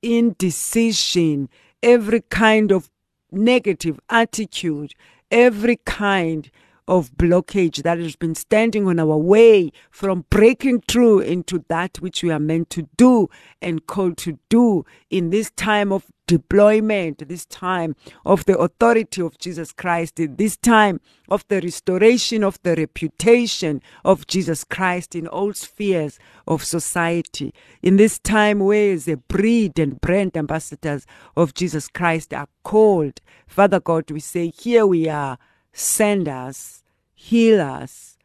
indecision, 0.02 1.48
every 1.82 2.22
kind 2.22 2.72
of 2.72 2.90
negative 3.30 4.00
attitude, 4.10 4.94
every 5.30 5.76
kind 5.84 6.50
of 6.88 7.12
blockage 7.12 7.82
that 7.82 7.98
has 7.98 8.16
been 8.16 8.34
standing 8.34 8.86
on 8.86 8.98
our 8.98 9.16
way 9.16 9.70
from 9.90 10.24
breaking 10.30 10.80
through 10.82 11.20
into 11.20 11.64
that 11.68 11.98
which 12.00 12.22
we 12.22 12.30
are 12.30 12.40
meant 12.40 12.70
to 12.70 12.88
do 12.96 13.28
and 13.60 13.86
called 13.86 14.16
to 14.18 14.38
do 14.48 14.84
in 15.10 15.30
this 15.30 15.50
time 15.52 15.92
of 15.92 16.06
deployment, 16.26 17.28
this 17.28 17.44
time 17.46 17.94
of 18.24 18.44
the 18.46 18.56
authority 18.56 19.20
of 19.20 19.38
Jesus 19.38 19.72
Christ, 19.72 20.14
this 20.16 20.56
time 20.56 21.00
of 21.28 21.44
the 21.48 21.60
restoration 21.60 22.42
of 22.42 22.58
the 22.62 22.74
reputation 22.74 23.82
of 24.04 24.26
Jesus 24.26 24.64
Christ 24.64 25.14
in 25.14 25.26
all 25.26 25.52
spheres 25.52 26.18
of 26.46 26.64
society, 26.64 27.52
in 27.82 27.96
this 27.96 28.18
time 28.18 28.60
where 28.60 28.96
the 28.96 29.16
breed 29.16 29.78
and 29.78 30.00
brand 30.00 30.36
ambassadors 30.36 31.06
of 31.36 31.54
Jesus 31.54 31.88
Christ 31.88 32.32
are 32.32 32.48
called. 32.62 33.20
Father 33.46 33.80
God, 33.80 34.10
we 34.10 34.20
say, 34.20 34.48
Here 34.48 34.86
we 34.86 35.08
are, 35.08 35.38
send 35.72 36.28
us, 36.28 36.82
heal 37.14 37.60
us, 37.60 38.18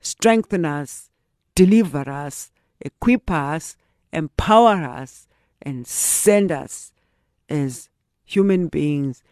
strengthen 0.00 0.64
us, 0.64 1.10
deliver 1.54 2.08
us, 2.08 2.50
equip 2.80 3.30
us, 3.30 3.76
empower 4.12 4.84
us, 4.84 5.26
and 5.62 5.86
send 5.86 6.50
us 6.50 6.92
as 7.48 7.88
human 8.24 8.68
beings 8.68 9.22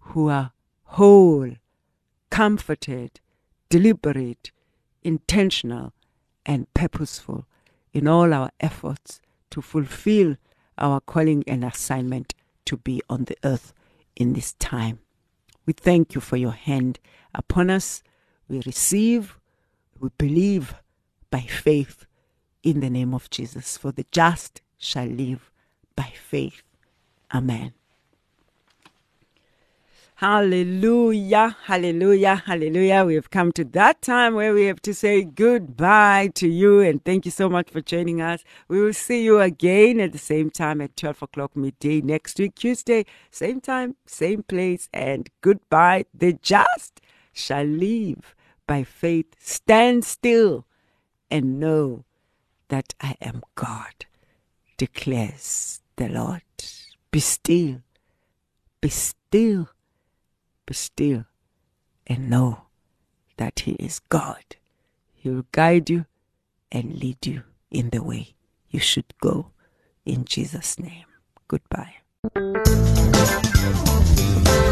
who 0.00 0.28
are 0.28 0.52
whole, 0.84 1.52
comforted, 2.30 3.20
deliberate, 3.68 4.50
intentional, 5.02 5.92
and 6.44 6.72
purposeful 6.74 7.46
in 7.92 8.08
all 8.08 8.32
our 8.32 8.50
efforts 8.60 9.20
to 9.50 9.60
fulfill 9.60 10.36
our 10.76 11.00
calling 11.00 11.44
and 11.46 11.64
assignment 11.64 12.34
to 12.64 12.76
be 12.76 13.02
on 13.08 13.24
the 13.24 13.36
earth 13.44 13.72
in 14.16 14.32
this 14.32 14.52
time. 14.54 14.98
We 15.68 15.74
thank 15.74 16.14
you 16.14 16.22
for 16.22 16.38
your 16.38 16.52
hand 16.52 16.98
upon 17.34 17.68
us. 17.68 18.02
We 18.48 18.62
receive, 18.64 19.38
we 20.00 20.08
believe 20.16 20.72
by 21.30 21.42
faith 21.42 22.06
in 22.62 22.80
the 22.80 22.88
name 22.88 23.12
of 23.12 23.28
Jesus. 23.28 23.76
For 23.76 23.92
the 23.92 24.06
just 24.10 24.62
shall 24.78 25.04
live 25.04 25.50
by 25.94 26.14
faith. 26.14 26.62
Amen. 27.34 27.74
Hallelujah, 30.20 31.56
hallelujah, 31.62 32.42
hallelujah. 32.44 33.04
We 33.04 33.14
have 33.14 33.30
come 33.30 33.52
to 33.52 33.64
that 33.66 34.02
time 34.02 34.34
where 34.34 34.52
we 34.52 34.64
have 34.64 34.82
to 34.82 34.92
say 34.92 35.22
goodbye 35.22 36.32
to 36.34 36.48
you 36.48 36.80
and 36.80 37.04
thank 37.04 37.24
you 37.24 37.30
so 37.30 37.48
much 37.48 37.70
for 37.70 37.80
joining 37.80 38.20
us. 38.20 38.42
We 38.66 38.80
will 38.80 38.94
see 38.94 39.22
you 39.22 39.38
again 39.38 40.00
at 40.00 40.10
the 40.10 40.18
same 40.18 40.50
time 40.50 40.80
at 40.80 40.96
12 40.96 41.22
o'clock 41.22 41.54
midday 41.54 42.00
next 42.00 42.36
week, 42.40 42.56
Tuesday, 42.56 43.06
same 43.30 43.60
time, 43.60 43.94
same 44.06 44.42
place, 44.42 44.88
and 44.92 45.30
goodbye. 45.40 46.06
The 46.12 46.32
just 46.32 47.00
shall 47.32 47.62
live 47.62 48.34
by 48.66 48.82
faith. 48.82 49.36
Stand 49.38 50.04
still 50.04 50.66
and 51.30 51.60
know 51.60 52.04
that 52.70 52.92
I 53.00 53.14
am 53.20 53.44
God, 53.54 54.06
declares 54.78 55.80
the 55.94 56.08
Lord. 56.08 56.42
Be 57.12 57.20
still, 57.20 57.82
be 58.80 58.88
still, 58.88 59.68
be 60.68 60.74
still, 60.74 61.24
and 62.06 62.30
know 62.30 62.62
that 63.38 63.60
He 63.60 63.72
is 63.72 63.98
God. 63.98 64.44
He 65.14 65.30
will 65.30 65.46
guide 65.50 65.90
you 65.90 66.04
and 66.70 66.98
lead 66.98 67.26
you 67.26 67.42
in 67.70 67.90
the 67.90 68.02
way 68.02 68.34
you 68.70 68.78
should 68.78 69.18
go. 69.20 69.50
In 70.04 70.24
Jesus' 70.24 70.78
name. 70.78 71.06
Goodbye. 71.48 71.96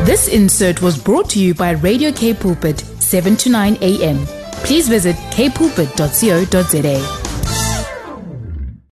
This 0.04 0.28
insert 0.28 0.82
was 0.82 1.02
brought 1.02 1.30
to 1.30 1.40
you 1.40 1.54
by 1.54 1.70
Radio 1.70 2.12
K 2.12 2.34
Pulpit, 2.34 2.78
7 2.78 3.36
to 3.36 3.50
9 3.50 3.78
a.m. 3.80 4.26
Please 4.64 4.88
visit 4.88 5.16
kpulpit.co.za. 5.32 7.25